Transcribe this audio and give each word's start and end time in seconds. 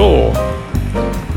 So, 0.00 0.49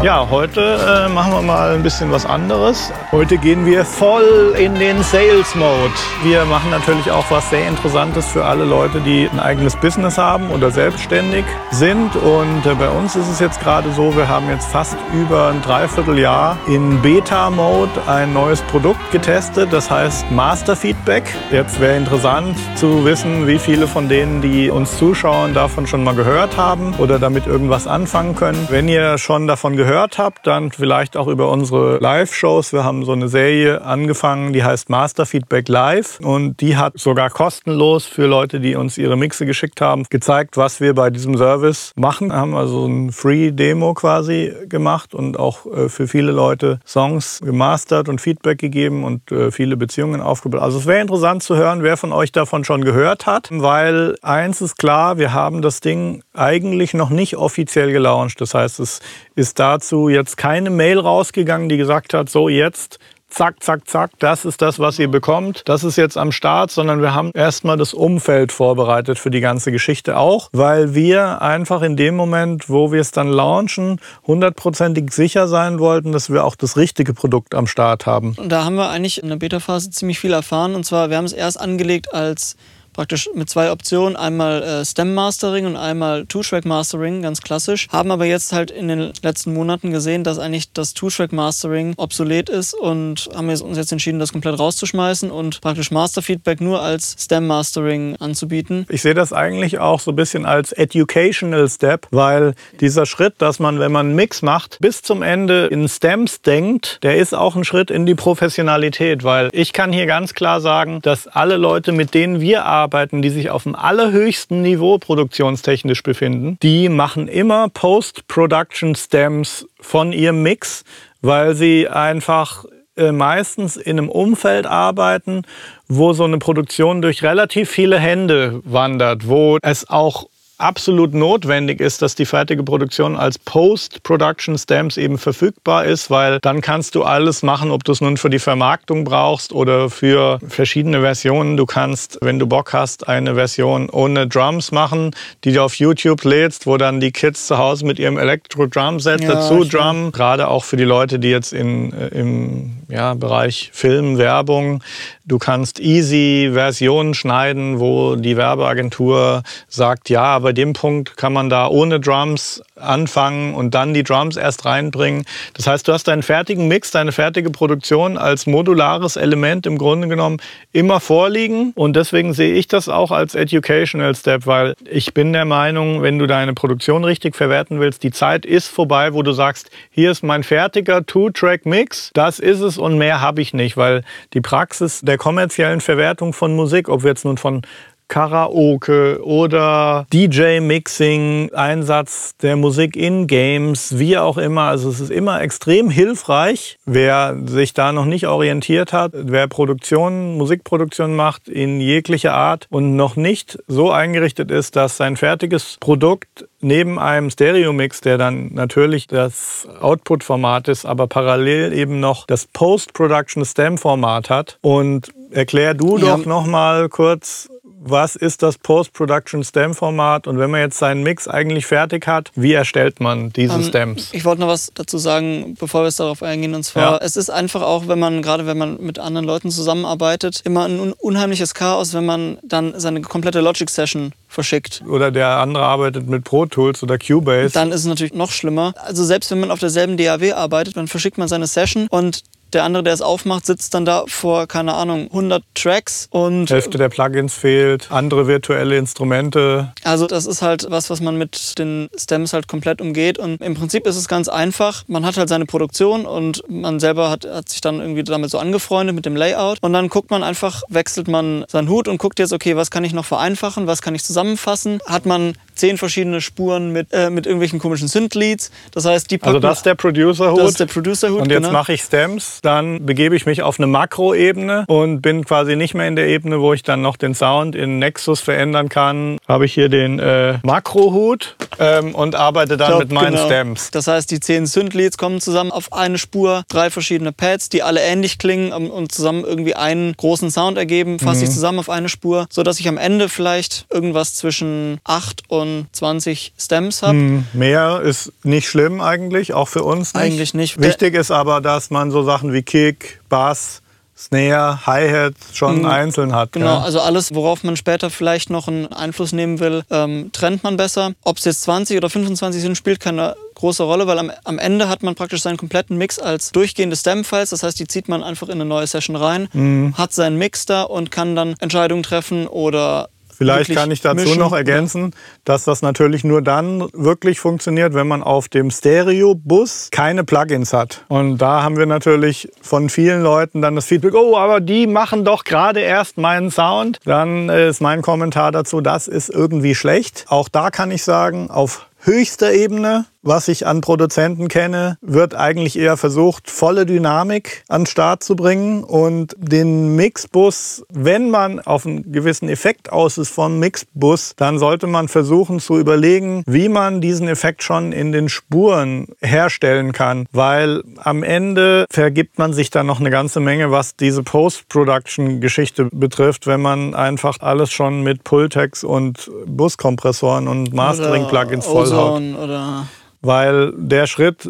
ja, 0.03 0.27
heute 0.29 1.06
äh, 1.06 1.07
machen 1.07 1.31
wir 1.31 1.41
mal 1.41 1.73
ein 1.73 1.81
bisschen 1.81 2.11
was 2.11 2.25
anderes. 2.25 2.92
Heute 3.13 3.37
gehen 3.37 3.65
wir 3.65 3.85
voll 3.85 4.54
in 4.60 4.76
den 4.76 5.02
Sales 5.02 5.55
Mode. 5.55 5.94
Wir 6.23 6.44
machen 6.44 6.72
natürlich 6.72 7.10
auch 7.10 7.24
was 7.29 7.49
sehr 7.49 7.65
Interessantes 7.70 8.28
für 8.28 8.44
alle 8.44 8.66
Leute, 8.66 9.00
die 9.00 9.29
ein 9.31 9.39
eigenes 9.39 9.78
Business 9.78 10.18
haben 10.18 10.50
oder 10.50 10.71
selbstständig 10.71 11.46
sind. 11.71 12.18
Und 12.18 12.66
äh, 12.66 12.76
bei 12.76 12.89
uns 12.89 13.16
ist 13.16 13.29
es 13.29 13.39
jetzt 13.39 13.62
gerade 13.62 13.94
so, 13.94 14.13
wir 14.18 14.28
haben 14.28 14.50
jetzt 14.50 14.67
fast 14.67 14.97
über 15.13 15.47
ein 15.47 15.62
Dreivierteljahr 15.62 16.57
in 16.67 17.01
Beta 17.01 17.49
Mode 17.49 17.91
ein 18.05 18.33
neues 18.33 18.61
Produkt 18.63 19.09
getestet. 19.11 19.71
Das 19.71 19.89
heißt 19.89 20.29
Master 20.31 20.75
Feedback. 20.75 21.23
Jetzt 21.49 21.79
wäre 21.79 21.95
interessant 21.95 22.57
zu 22.75 23.05
wissen, 23.05 23.47
wie 23.47 23.57
viele 23.57 23.88
von 23.88 24.09
denen, 24.09 24.41
die 24.41 24.70
uns 24.70 24.97
zuschauen, 24.97 25.54
davon 25.54 25.88
schon 25.88 26.04
mal 26.04 26.13
gehört 26.13 26.57
haben 26.57 26.93
oder 26.97 27.20
damit 27.20 27.47
irgendwas 27.47 27.88
anfangen 27.88 28.35
können. 28.35 28.67
Wenn 28.70 28.89
ihr 28.89 29.17
schon 29.17 29.47
davon 29.47 29.77
gehört 29.77 29.92
gehört 29.93 30.17
habt, 30.17 30.47
dann 30.47 30.71
vielleicht 30.71 31.15
auch 31.15 31.27
über 31.27 31.52
unsere 31.52 31.99
Live-Shows. 31.99 32.73
Wir 32.73 32.84
haben 32.84 33.05
so 33.05 33.11
eine 33.11 33.27
Serie 33.27 33.84
angefangen, 33.84 34.51
die 34.51 34.63
heißt 34.63 34.89
Master 34.89 35.27
Feedback 35.27 35.70
Live 35.70 36.20
und 36.20 36.61
die 36.61 36.77
hat 36.77 36.97
sogar 36.97 37.29
kostenlos 37.29 38.07
für 38.07 38.25
Leute, 38.25 38.59
die 38.59 38.73
uns 38.73 38.98
ihre 38.98 39.15
Mixe 39.17 39.45
geschickt 39.45 39.81
haben, 39.81 40.05
gezeigt, 40.09 40.57
was 40.57 40.81
wir 40.81 40.95
bei 40.95 41.11
diesem 41.11 41.37
Service 41.37 41.91
machen. 41.95 42.29
Wir 42.29 42.37
haben 42.37 42.55
also 42.55 42.87
ein 42.87 43.11
Free-Demo 43.11 43.93
quasi 43.93 44.51
gemacht 44.67 45.13
und 45.13 45.37
auch 45.37 45.67
äh, 45.67 45.89
für 45.89 46.07
viele 46.07 46.31
Leute 46.31 46.79
Songs 46.87 47.39
gemastert 47.43 48.09
und 48.09 48.20
Feedback 48.20 48.57
gegeben 48.57 49.03
und 49.03 49.31
äh, 49.31 49.51
viele 49.51 49.77
Beziehungen 49.77 50.21
aufgebaut. 50.21 50.62
Also 50.62 50.79
es 50.79 50.87
wäre 50.87 51.01
interessant 51.01 51.43
zu 51.43 51.55
hören, 51.55 51.84
wer 51.84 51.98
von 51.98 52.13
euch 52.13 52.31
davon 52.31 52.65
schon 52.65 52.84
gehört 52.84 53.27
hat, 53.27 53.49
weil 53.51 54.15
eins 54.23 54.59
ist 54.59 54.79
klar, 54.79 55.20
wir 55.20 55.34
haben 55.34 55.62
das 55.62 55.81
Ding 55.81 56.23
eigentlich 56.34 56.95
noch 56.95 57.12
nicht 57.12 57.37
offiziell 57.37 57.91
gelauncht. 57.91 58.41
Das 58.41 58.55
heißt, 58.55 58.79
es 58.79 59.01
ist 59.35 59.59
dazu 59.59 60.09
jetzt 60.09 60.37
keine 60.37 60.69
Mail 60.69 60.99
rausgegangen, 60.99 61.69
die 61.69 61.77
gesagt 61.77 62.13
hat, 62.13 62.29
so 62.29 62.49
jetzt 62.49 62.99
zack, 63.34 63.63
zack, 63.63 63.87
zack, 63.87 64.12
das 64.20 64.45
ist 64.45 64.62
das, 64.62 64.80
was 64.80 65.00
ihr 65.00 65.08
bekommt. 65.08 65.64
Das 65.66 65.84
ist 65.84 65.95
jetzt 65.95 66.17
am 66.17 66.31
Start, 66.31 66.70
sondern 66.72 67.02
wir 67.02 67.14
haben 67.14 67.31
erstmal 67.34 67.78
das 67.78 67.94
Umfeld 67.94 68.52
vorbereitet 68.52 69.17
für 69.17 69.31
die 69.31 69.40
ganze 69.40 69.72
Geschichte 69.72 70.17
auch, 70.17 70.50
weil 70.53 70.94
wir 70.94 71.42
einfach 71.42 71.81
in 71.81 71.98
dem 71.98 72.16
Moment, 72.16 72.70
wo 72.70 72.92
wir 72.92 73.02
es 73.02 73.12
dann 73.12 73.30
launchen, 73.30 74.00
hundertprozentig 74.28 75.12
sicher 75.12 75.47
sein 75.47 75.80
wollten, 75.80 76.12
dass 76.12 76.30
wir 76.30 76.44
auch 76.44 76.56
das 76.56 76.78
richtige 76.78 77.14
Produkt 77.14 77.56
am 77.56 77.66
Start 77.66 78.06
haben. 78.06 78.36
Und 78.38 78.50
da 78.50 78.66
haben 78.66 78.75
wir 78.75 78.90
eigentlich 78.90 79.22
in 79.22 79.30
der 79.30 79.38
Beta-Phase 79.38 79.90
ziemlich 79.90 80.20
viel 80.20 80.34
erfahren. 80.34 80.75
Und 80.75 80.86
zwar, 80.86 81.09
wir 81.09 81.18
haben 81.18 81.25
es 81.25 81.34
erst 81.34 81.59
angelegt 81.59 82.14
als 82.14 82.56
praktisch 82.94 83.30
mit 83.34 83.50
zwei 83.50 83.72
Optionen, 83.72 84.16
einmal 84.16 84.64
äh, 84.64 84.86
Stem 84.86 85.14
Mastering 85.14 85.66
und 85.66 85.76
einmal 85.76 86.26
Two-Track 86.26 86.66
Mastering, 86.66 87.22
ganz 87.22 87.42
klassisch. 87.42 87.88
Haben 87.92 88.12
aber 88.12 88.26
jetzt 88.26 88.54
halt 88.54 88.72
in 88.72 88.88
den 88.88 89.12
letzten 89.22 89.54
Monaten 89.54 89.92
gesehen, 89.92 90.24
dass 90.24 90.40
eigentlich 90.40 90.72
das 90.72 90.94
Two-Track 90.94 91.34
Mastering 91.34 91.94
obsolet 91.98 92.50
ist 92.50 92.74
und 92.74 93.30
haben 93.36 93.50
uns 93.50 93.78
jetzt 93.78 93.92
entschieden, 93.92 94.20
das 94.20 94.32
komplett 94.32 94.58
rauszuschmeißen 94.58 95.32
und 95.32 95.62
praktisch 95.62 95.92
Master 95.92 96.22
Feedback 96.22 96.62
nur 96.62 96.82
als 96.82 97.16
Stem 97.20 97.48
Mastering 97.48 98.16
anzubieten. 98.18 98.86
Ich 98.90 99.02
sehe 99.02 99.14
das 99.14 99.34
eigentlich 99.34 99.80
auch 99.80 100.00
so 100.00 100.12
ein 100.12 100.16
bisschen 100.16 100.46
als 100.46 100.72
Educational 100.72 101.68
Step, 101.70 102.08
weil 102.12 102.54
dieser 102.80 103.06
Schritt, 103.06 103.36
dass 103.40 103.60
man, 103.60 103.80
wenn 103.80 103.92
man 103.92 104.08
einen 104.08 104.16
Mix 104.16 104.42
macht, 104.42 104.78
bis 104.80 105.02
zum 105.02 105.24
Ende 105.24 105.68
in 105.68 105.88
Stems 105.88 106.42
denkt, 106.42 107.00
der 107.04 107.18
ist 107.18 107.34
auch 107.34 107.56
ein 107.56 107.64
Schritt 107.64 107.92
in 107.92 108.06
die 108.06 108.16
Professionalität, 108.16 109.24
weil 109.24 109.50
ich 109.52 109.74
kann 109.74 109.92
hier 109.92 110.06
ganz 110.06 110.34
klar 110.34 110.62
sagen, 110.62 111.02
dass 111.02 111.28
alle 111.28 111.58
Leute, 111.58 111.92
mit 111.92 112.14
denen 112.14 112.40
wir 112.40 112.66
arbeiten, 112.66 112.83
arbeiten, 112.84 113.22
die 113.22 113.30
sich 113.30 113.50
auf 113.50 113.64
dem 113.64 113.76
allerhöchsten 113.76 114.62
Niveau 114.62 114.98
produktionstechnisch 114.98 116.03
befinden, 116.03 116.58
die 116.62 116.90
machen 116.90 117.28
immer 117.28 117.70
Post-Production 117.70 118.95
Stems 118.95 119.66
von 119.80 120.12
ihrem 120.12 120.44
Mix, 120.44 120.84
weil 121.22 121.56
sie 121.56 121.88
einfach 121.88 122.66
äh, 122.95 123.12
meistens 123.12 123.75
in 123.78 123.98
einem 123.98 124.09
Umfeld 124.09 124.67
arbeiten, 124.67 125.44
wo 125.88 126.14
so 126.14 126.25
eine 126.25 126.38
Produktion 126.38 127.02
durch 127.02 127.24
relativ 127.24 127.69
viele 127.69 127.97
Hände 127.97 128.62
wandert, 128.66 129.28
wo 129.28 129.58
es 129.62 129.90
auch 129.90 130.28
absolut 130.58 131.14
notwendig 131.14 131.80
ist, 131.80 132.02
dass 132.02 132.16
die 132.16 132.25
fertige 132.25 132.64
Produktion 132.64 133.16
als 133.16 133.40
Post-Production 133.40 134.58
Stamps 134.58 134.97
eben 134.97 135.18
verfügbar 135.18 135.86
ist, 135.86 136.09
weil 136.09 136.40
dann 136.41 136.62
kannst 136.62 136.96
du 136.96 137.03
alles 137.03 137.44
machen, 137.44 137.72
ob 137.72 137.84
du 137.84 137.91
es 137.91 138.02
nun 138.02 138.18
für 138.18 138.30
die 138.30 138.40
Vermarktung 138.40 139.03
brauchst 139.03 139.52
oder 139.52 139.90
für 139.90 140.40
verschiedene 140.47 141.02
Versionen. 141.02 141.58
Du 141.58 141.66
kannst, 141.66 142.19
wenn 142.22 142.40
du 142.40 142.47
Bock 142.47 142.74
hast, 142.74 143.08
eine 143.08 143.36
Version 143.36 143.90
ohne 143.90 144.28
Drums 144.28 144.72
machen, 144.72 145.12
die 145.44 145.52
du 145.52 145.64
auf 145.64 145.75
YouTube 145.75 146.24
lädst, 146.24 146.68
wo 146.68 146.78
dann 146.78 147.00
die 147.00 147.12
Kids 147.12 147.47
zu 147.47 147.58
Hause 147.58 147.85
mit 147.85 148.00
ihrem 148.00 148.18
Elektro-Drum-Set 148.18 149.22
ja, 149.22 149.34
dazu 149.34 149.64
drummen. 149.64 150.12
Gerade 150.12 150.47
auch 150.47 150.64
für 150.64 150.78
die 150.78 150.84
Leute, 150.84 151.20
die 151.20 151.30
jetzt 151.30 151.53
in, 151.53 151.94
äh, 151.94 152.08
im 152.09 152.78
ja, 152.90 153.14
Bereich 153.16 153.72
Film, 153.74 154.18
Werbung 154.18 154.84
Du 155.25 155.38
kannst 155.38 155.79
easy 155.79 156.50
Versionen 156.51 157.13
schneiden, 157.13 157.79
wo 157.79 158.17
die 158.17 158.35
Werbeagentur 158.35 159.44
sagt, 159.69 160.09
ja, 160.09 160.38
bei 160.39 160.51
dem 160.51 160.73
Punkt 160.73 161.16
kann 161.16 161.31
man 161.31 161.50
da 161.50 161.67
ohne 161.67 162.01
Drums 162.01 162.61
anfangen 162.75 163.53
und 163.53 163.73
dann 163.73 163.94
die 163.94 164.03
Drums 164.03 164.35
erst 164.35 164.66
reinbringen. 164.66 165.23
Das 165.53 165.66
heißt, 165.66 165.88
du 165.88 165.94
hast 165.94 166.09
deinen 166.09 166.23
fertigen 166.23 166.67
Mix, 166.67 166.91
deine 166.91 167.13
fertige 167.13 167.51
Produktion 167.51 168.17
als 168.17 168.47
modulares 168.47 169.16
Element 169.16 169.66
im 169.66 169.78
Grunde 169.78 170.09
genommen 170.09 170.41
immer 170.73 171.00
vorliegen. 171.00 171.72
Und 171.75 171.95
deswegen 171.95 172.34
sehe 172.34 172.53
ich 172.53 172.67
das 172.67 172.90
auch 172.90 173.11
als 173.11 173.34
Educational 173.34 174.13
Step, 174.16 174.45
weil 174.45 174.75
ich 174.90 175.13
bin 175.13 175.31
der 175.31 175.45
Meinung, 175.45 176.01
wenn 176.01 176.19
du 176.19 176.28
deine 176.28 176.53
Produktion 176.53 177.05
richtig 177.05 177.38
verwerten 177.38 177.79
willst, 177.79 178.03
die 178.03 178.11
Zeit 178.11 178.45
ist 178.45 178.67
vorbei, 178.67 179.13
wo 179.13 179.23
du 179.23 179.31
sagst, 179.31 179.69
hier 179.90 180.11
ist 180.11 180.22
mein 180.22 180.44
fertiger 180.44 181.05
Two-Track-Mix, 181.05 182.11
das 182.13 182.40
ist 182.40 182.59
es 182.59 182.78
und 182.78 182.97
mehr 182.97 183.22
habe 183.22 183.41
ich 183.41 183.53
nicht, 183.53 183.78
weil 183.78 184.03
die 184.34 184.41
Praxis 184.41 185.00
der 185.00 185.12
der 185.13 185.19
kommerziellen 185.19 185.79
Verwertung 185.79 186.34
von 186.34 186.56
Musik, 186.56 186.90
ob 186.90 187.03
wir 187.03 187.12
jetzt 187.12 187.24
nun 187.24 187.38
von 187.38 187.62
Karaoke 188.08 189.19
oder 189.24 190.06
DJ-Mixing, 190.14 191.52
Einsatz 191.53 192.36
der 192.38 192.56
Musik 192.56 192.96
in 192.96 193.28
Games, 193.28 193.97
wie 193.97 194.18
auch 194.18 194.38
immer. 194.38 194.64
Also 194.64 194.90
es 194.90 195.00
ist 195.00 195.12
immer 195.12 195.41
extrem 195.41 195.90
hilfreich, 195.90 196.78
wer 196.86 197.36
sich 197.46 197.74
da 197.74 197.91
noch 197.91 198.06
nicht 198.06 198.28
orientiert 198.28 198.94
hat, 198.94 199.12
wer 199.14 199.47
Produktion, 199.47 200.38
Musikproduktion 200.38 201.16
macht 201.16 201.47
in 201.47 201.80
jeglicher 201.80 202.34
Art 202.34 202.68
und 202.69 202.96
noch 202.96 203.16
nicht 203.16 203.59
so 203.68 203.91
eingerichtet 203.91 204.52
ist, 204.52 204.75
dass 204.75 204.97
sein 204.97 205.18
fertiges 205.18 205.78
Produkt 205.80 206.47
neben 206.64 206.97
einem 206.97 207.30
Stereo-Mix, 207.30 208.02
der 208.02 208.18
dann 208.18 208.53
natürlich 208.53 209.08
das 209.08 209.68
Output-Format 209.80 210.68
ist, 210.70 210.85
aber 210.85 211.08
parallel 211.08 211.74
eben 211.74 212.00
noch 212.00 212.25
das 212.25 212.46
Post-Production-Stem-Format 212.47 214.30
hat. 214.30 214.58
Und 214.62 215.14
erklär 215.31 215.74
du 215.74 215.97
ja. 215.97 216.18
doch 216.18 216.25
noch 216.25 216.46
mal 216.46 216.90
kurz, 216.90 217.50
was 217.86 218.16
ist 218.16 218.42
das 218.44 218.58
Post-Production-Stem-Format 218.58 220.28
und 220.28 220.40
wenn 220.40 220.50
man 220.50 220.62
jetzt 220.62 220.78
seinen 220.78 221.04
Mix 221.04 221.28
eigentlich 221.28 221.66
fertig 221.66 222.08
hat, 222.08 222.32
wie 222.36 222.54
erstellt 222.54 223.00
man 223.00 223.32
diese 223.34 223.56
ähm, 223.56 223.64
Stems? 223.64 224.10
Ich 224.14 224.26
wollte 224.26 224.42
noch 224.42 224.48
was 224.48 224.72
dazu 224.74 224.98
sagen, 224.98 225.56
bevor 225.60 225.82
wir 225.82 225.88
es 225.88 225.98
darauf 225.98 226.24
eingehen. 226.24 226.56
Und 226.56 226.64
zwar, 226.64 226.94
ja. 226.94 226.98
es 227.02 227.18
ist 227.18 227.30
einfach 227.30 227.62
auch, 227.62 227.88
wenn 227.88 228.00
man, 228.00 228.22
gerade 228.22 228.46
wenn 228.46 228.58
man 228.58 228.82
mit 228.82 229.00
anderen 229.00 229.26
Leuten 229.26 229.52
zusammenarbeitet, 229.52 230.42
immer 230.46 230.66
ein 230.66 230.94
unheimliches 230.94 231.54
Chaos, 231.54 231.94
wenn 231.94 232.06
man 232.06 232.38
dann 232.44 232.80
seine 232.80 233.02
komplette 233.02 233.42
Logic-Session 233.42 234.14
verschickt. 234.28 234.82
Oder 234.88 235.12
der 235.12 235.38
andere 235.38 235.64
arbeitet 235.64 236.08
mit 236.08 236.24
Pro 236.24 236.46
Tools 236.46 236.82
oder 236.84 236.98
Cubase. 236.98 237.54
Dann 237.54 237.72
ist 237.72 237.82
es 237.82 237.86
natürlich 237.86 238.14
noch 238.14 238.32
schlimmer. 238.32 238.74
Also 238.78 239.04
selbst 239.04 239.30
wenn 239.32 239.40
man 239.40 239.52
auf 239.52 239.60
derselben 239.60 239.98
DAW 239.98 240.34
arbeitet, 240.34 240.78
dann 240.78 240.88
verschickt 240.88 241.18
man 241.18 241.28
seine 241.28 241.48
Session 241.48 241.88
und 241.90 242.24
der 242.53 242.64
andere, 242.64 242.84
der 242.84 242.94
es 242.94 243.02
aufmacht, 243.02 243.46
sitzt 243.46 243.74
dann 243.74 243.86
da 243.86 244.03
vor, 244.08 244.47
keine 244.47 244.74
Ahnung, 244.74 245.08
100 245.08 245.44
Tracks 245.56 246.08
und. 246.12 246.50
Hälfte 246.50 246.78
der 246.78 246.90
Plugins 246.90 247.34
fehlt, 247.34 247.91
andere 247.91 248.28
virtuelle 248.28 248.78
Instrumente. 248.78 249.74
Also, 249.84 250.08
das 250.08 250.25
ist 250.25 250.41
halt 250.41 250.68
was, 250.69 250.90
was 250.90 251.02
man 251.02 251.18
mit 251.18 251.58
den 251.59 251.90
Stems 251.97 252.34
halt 252.34 252.47
komplett 252.47 252.81
umgeht. 252.81 253.18
Und 253.18 253.41
im 253.41 253.53
Prinzip 253.56 253.88
ist 253.88 253.96
es 253.96 254.08
ganz 254.08 254.28
einfach. 254.28 254.84
Man 254.88 255.05
hat 255.05 255.17
halt 255.17 255.29
seine 255.29 255.46
Produktion 255.46 256.05
und 256.05 256.44
man 256.50 256.79
selber 256.79 257.09
hat, 257.09 257.25
hat 257.25 257.50
sich 257.50 257.61
dann 257.61 257.79
irgendwie 257.79 258.03
damit 258.03 258.29
so 258.29 258.38
angefreundet 258.38 258.95
mit 258.95 259.05
dem 259.05 259.15
Layout. 259.15 259.57
Und 259.61 259.73
dann 259.73 259.89
guckt 259.89 260.11
man 260.11 260.23
einfach, 260.23 260.61
wechselt 260.69 261.07
man 261.07 261.45
seinen 261.47 261.69
Hut 261.69 261.88
und 261.88 261.97
guckt 261.97 262.19
jetzt, 262.19 262.33
okay, 262.33 262.55
was 262.55 262.71
kann 262.71 262.83
ich 262.83 262.94
noch 262.94 263.05
vereinfachen, 263.05 263.67
was 263.67 263.81
kann 263.81 263.95
ich 263.95 264.03
zusammenfassen? 264.03 264.79
Hat 264.85 265.05
man 265.05 265.33
zehn 265.55 265.77
verschiedene 265.77 266.21
Spuren 266.21 266.71
mit, 266.71 266.91
äh, 266.91 267.09
mit 267.09 267.25
irgendwelchen 267.25 267.59
komischen 267.59 267.88
Synth-Leads. 267.88 268.51
Das 268.71 268.85
heißt, 268.85 269.09
die 269.11 269.21
Also 269.21 269.39
das 269.39 269.57
ist 269.59 269.65
der 269.65 269.75
Producer-Hut. 269.75 270.39
Das 270.39 270.50
ist 270.51 270.59
der 270.59 270.65
Producer-Hut, 270.65 271.21
Und 271.21 271.29
jetzt 271.29 271.44
genau. 271.44 271.51
mache 271.51 271.73
ich 271.73 271.81
Stems 271.81 272.39
dann 272.43 272.85
begebe 272.85 273.15
ich 273.15 273.25
mich 273.25 273.41
auf 273.41 273.59
eine 273.59 273.67
Makroebene 273.67 274.65
und 274.67 275.01
bin 275.01 275.25
quasi 275.25 275.55
nicht 275.55 275.73
mehr 275.73 275.87
in 275.87 275.95
der 275.95 276.07
Ebene, 276.07 276.39
wo 276.41 276.53
ich 276.53 276.63
dann 276.63 276.81
noch 276.81 276.97
den 276.97 277.15
Sound 277.15 277.55
in 277.55 277.79
Nexus 277.79 278.19
verändern 278.19 278.69
kann. 278.69 279.17
Habe 279.27 279.45
ich 279.45 279.53
hier 279.53 279.69
den 279.69 279.99
äh, 279.99 280.39
Makrohut 280.43 281.35
ähm, 281.59 281.95
und 281.95 282.15
arbeite 282.15 282.57
dann 282.57 282.67
glaub, 282.67 282.79
mit 282.81 282.91
meinen 282.91 283.13
genau. 283.13 283.25
Stems. 283.25 283.71
Das 283.71 283.87
heißt, 283.87 284.11
die 284.11 284.19
zehn 284.19 284.45
Synth-Leads 284.45 284.97
kommen 284.97 285.21
zusammen 285.21 285.51
auf 285.51 285.71
eine 285.73 285.97
Spur, 285.97 286.43
drei 286.49 286.69
verschiedene 286.69 287.11
Pads, 287.11 287.49
die 287.49 287.63
alle 287.63 287.81
ähnlich 287.81 288.17
klingen 288.17 288.51
und 288.51 288.91
zusammen 288.91 289.23
irgendwie 289.23 289.55
einen 289.55 289.93
großen 289.93 290.29
Sound 290.29 290.57
ergeben, 290.57 290.99
fasse 290.99 291.19
mhm. 291.19 291.23
ich 291.25 291.31
zusammen 291.31 291.59
auf 291.59 291.69
eine 291.69 291.89
Spur, 291.89 292.27
sodass 292.29 292.59
ich 292.59 292.67
am 292.67 292.77
Ende 292.77 293.09
vielleicht 293.09 293.65
irgendwas 293.71 294.15
zwischen 294.15 294.79
8 294.83 295.23
und 295.29 295.67
20 295.71 296.33
Stems 296.37 296.81
habe. 296.81 296.93
Mhm. 296.93 297.25
Mehr 297.33 297.81
ist 297.81 298.11
nicht 298.23 298.47
schlimm 298.47 298.81
eigentlich, 298.81 299.33
auch 299.33 299.47
für 299.47 299.63
uns 299.63 299.93
nicht. 299.93 300.03
Eigentlich 300.03 300.33
nicht. 300.33 300.61
Wichtig 300.61 300.95
ist 300.95 301.11
aber, 301.11 301.41
dass 301.41 301.69
man 301.69 301.91
so 301.91 302.03
Sachen 302.03 302.32
wie 302.33 302.41
Kick, 302.41 303.01
Bass, 303.09 303.62
Snare, 303.95 304.65
Hi-Hat 304.65 305.13
schon 305.33 305.59
mhm. 305.59 305.65
einzeln 305.65 306.13
hat. 306.13 306.31
Genau, 306.33 306.45
ja. 306.45 306.62
also 306.62 306.81
alles, 306.81 307.13
worauf 307.13 307.44
man 307.44 307.56
später 307.56 307.89
vielleicht 307.89 308.30
noch 308.30 308.47
einen 308.47 308.68
Einfluss 308.68 309.13
nehmen 309.13 309.39
will, 309.39 309.63
ähm, 309.69 310.12
trennt 310.12 310.44
man 310.44 310.57
besser. 310.57 310.94
Ob 311.03 311.18
es 311.18 311.25
jetzt 311.25 311.44
20 311.44 311.77
oder 311.77 311.89
25 311.89 312.41
sind, 312.41 312.57
spielt 312.57 312.80
keine 312.80 313.15
große 313.35 313.63
Rolle, 313.63 313.88
weil 313.88 314.00
am, 314.00 314.12
am 314.24 314.39
Ende 314.39 314.68
hat 314.68 314.83
man 314.83 314.95
praktisch 314.95 315.21
seinen 315.21 315.38
kompletten 315.38 315.77
Mix 315.77 316.00
als 316.00 316.31
durchgehende 316.31 316.75
Stem-Files. 316.75 317.30
Das 317.30 317.44
heißt, 317.44 317.59
die 317.59 317.68
zieht 317.68 317.88
man 317.88 318.03
einfach 318.03 318.27
in 318.27 318.36
eine 318.36 318.45
neue 318.45 318.68
Session 318.68 318.95
rein, 318.95 319.29
mhm. 319.31 319.75
hat 319.77 319.94
seinen 319.94 320.18
Mix 320.18 320.45
da 320.45 320.63
und 320.63 320.91
kann 320.91 321.15
dann 321.15 321.36
Entscheidungen 321.39 321.83
treffen 321.83 322.27
oder 322.27 322.89
Vielleicht 323.15 323.54
kann 323.54 323.71
ich 323.71 323.81
dazu 323.81 324.04
mischen, 324.04 324.19
noch 324.19 324.33
ergänzen, 324.33 324.92
dass 325.24 325.44
das 325.45 325.62
natürlich 325.62 326.04
nur 326.04 326.21
dann 326.21 326.68
wirklich 326.74 327.19
funktioniert, 327.19 327.74
wenn 327.74 327.88
man 327.88 328.04
auf 328.04 328.30
dem 328.30 328.51
Stereo-Bus 328.51 329.69
keine 329.71 330.04
Plugins 330.04 330.54
hat. 330.54 330.83
Und 330.88 331.18
da 331.18 331.44
haben 331.44 331.57
wir 331.57 331.65
natürlich 331.65 332.30
von 332.42 332.69
vielen 332.69 333.01
Leuten 333.01 333.42
dann 333.42 333.56
das 333.56 333.65
Feedback, 333.65 333.94
oh, 333.94 334.18
aber 334.18 334.42
die 334.42 334.68
machen 334.68 335.06
doch 335.06 335.24
gerade 335.24 335.60
erst 335.60 335.98
meinen 335.98 336.31
Sound. 336.31 336.80
Dann 336.86 337.30
ist 337.30 337.62
mein 337.62 337.81
Kommentar 337.81 338.31
dazu, 338.31 338.62
das 338.62 338.88
ist 338.88 339.10
irgendwie 339.10 339.56
schlecht. 339.56 340.06
Auch 340.07 340.30
da 340.30 340.50
kann 340.50 340.71
ich 340.71 340.83
sagen, 340.83 341.30
auf 341.30 341.68
höchster 341.80 342.33
Ebene, 342.33 342.86
was 343.03 343.27
ich 343.27 343.45
an 343.45 343.61
Produzenten 343.61 344.29
kenne, 344.29 344.77
wird 344.81 345.13
eigentlich 345.13 345.59
eher 345.59 345.77
versucht, 345.77 346.31
volle 346.31 346.65
Dynamik 346.65 347.44
an 347.50 347.61
den 347.61 347.67
Start 347.67 348.03
zu 348.03 348.15
bringen 348.15 348.63
und 348.63 349.15
den 349.17 349.75
Mixbus, 349.75 350.65
wenn 350.73 351.09
man 351.09 351.39
auf 351.39 351.65
einen 351.65 351.91
gewissen 351.91 352.29
Effekt 352.29 352.71
aus 352.71 352.97
ist 352.97 353.09
vom 353.09 353.39
Mixbus, 353.39 354.13
dann 354.15 354.39
sollte 354.39 354.67
man 354.67 354.88
versuchen 354.88 355.39
zu 355.39 355.59
überlegen, 355.59 356.23
wie 356.25 356.50
man 356.50 356.79
diesen 356.79 357.07
Effekt 357.07 357.44
schon 357.44 357.73
in 357.73 357.91
den 357.91 358.07
Spuren 358.07 358.88
herstellen 359.01 359.73
kann, 359.73 360.07
weil 360.13 360.63
am 360.77 361.03
Ende 361.03 361.65
vergibt 361.69 362.17
man 362.17 362.33
sich 362.33 362.50
dann 362.50 362.65
noch 362.65 362.79
eine 362.79 362.89
ganze 362.89 363.19
Menge, 363.19 363.51
was 363.51 363.75
diese 363.75 364.03
Post-Production-Geschichte 364.03 365.67
betrifft, 365.71 366.25
wenn 366.27 366.41
man 366.41 366.73
einfach 366.73 367.17
alles 367.19 367.51
schon 367.51 367.83
mit 367.83 368.05
Pultex 368.05 368.63
und 368.63 369.11
Buskompressoren 369.25 370.27
und 370.29 370.53
Mastering-Plugins 370.53 371.45
voll 371.45 371.73
Amazon 371.73 372.15
oder. 372.15 372.67
Weil 373.03 373.51
der 373.57 373.85
Schritt, 373.85 374.29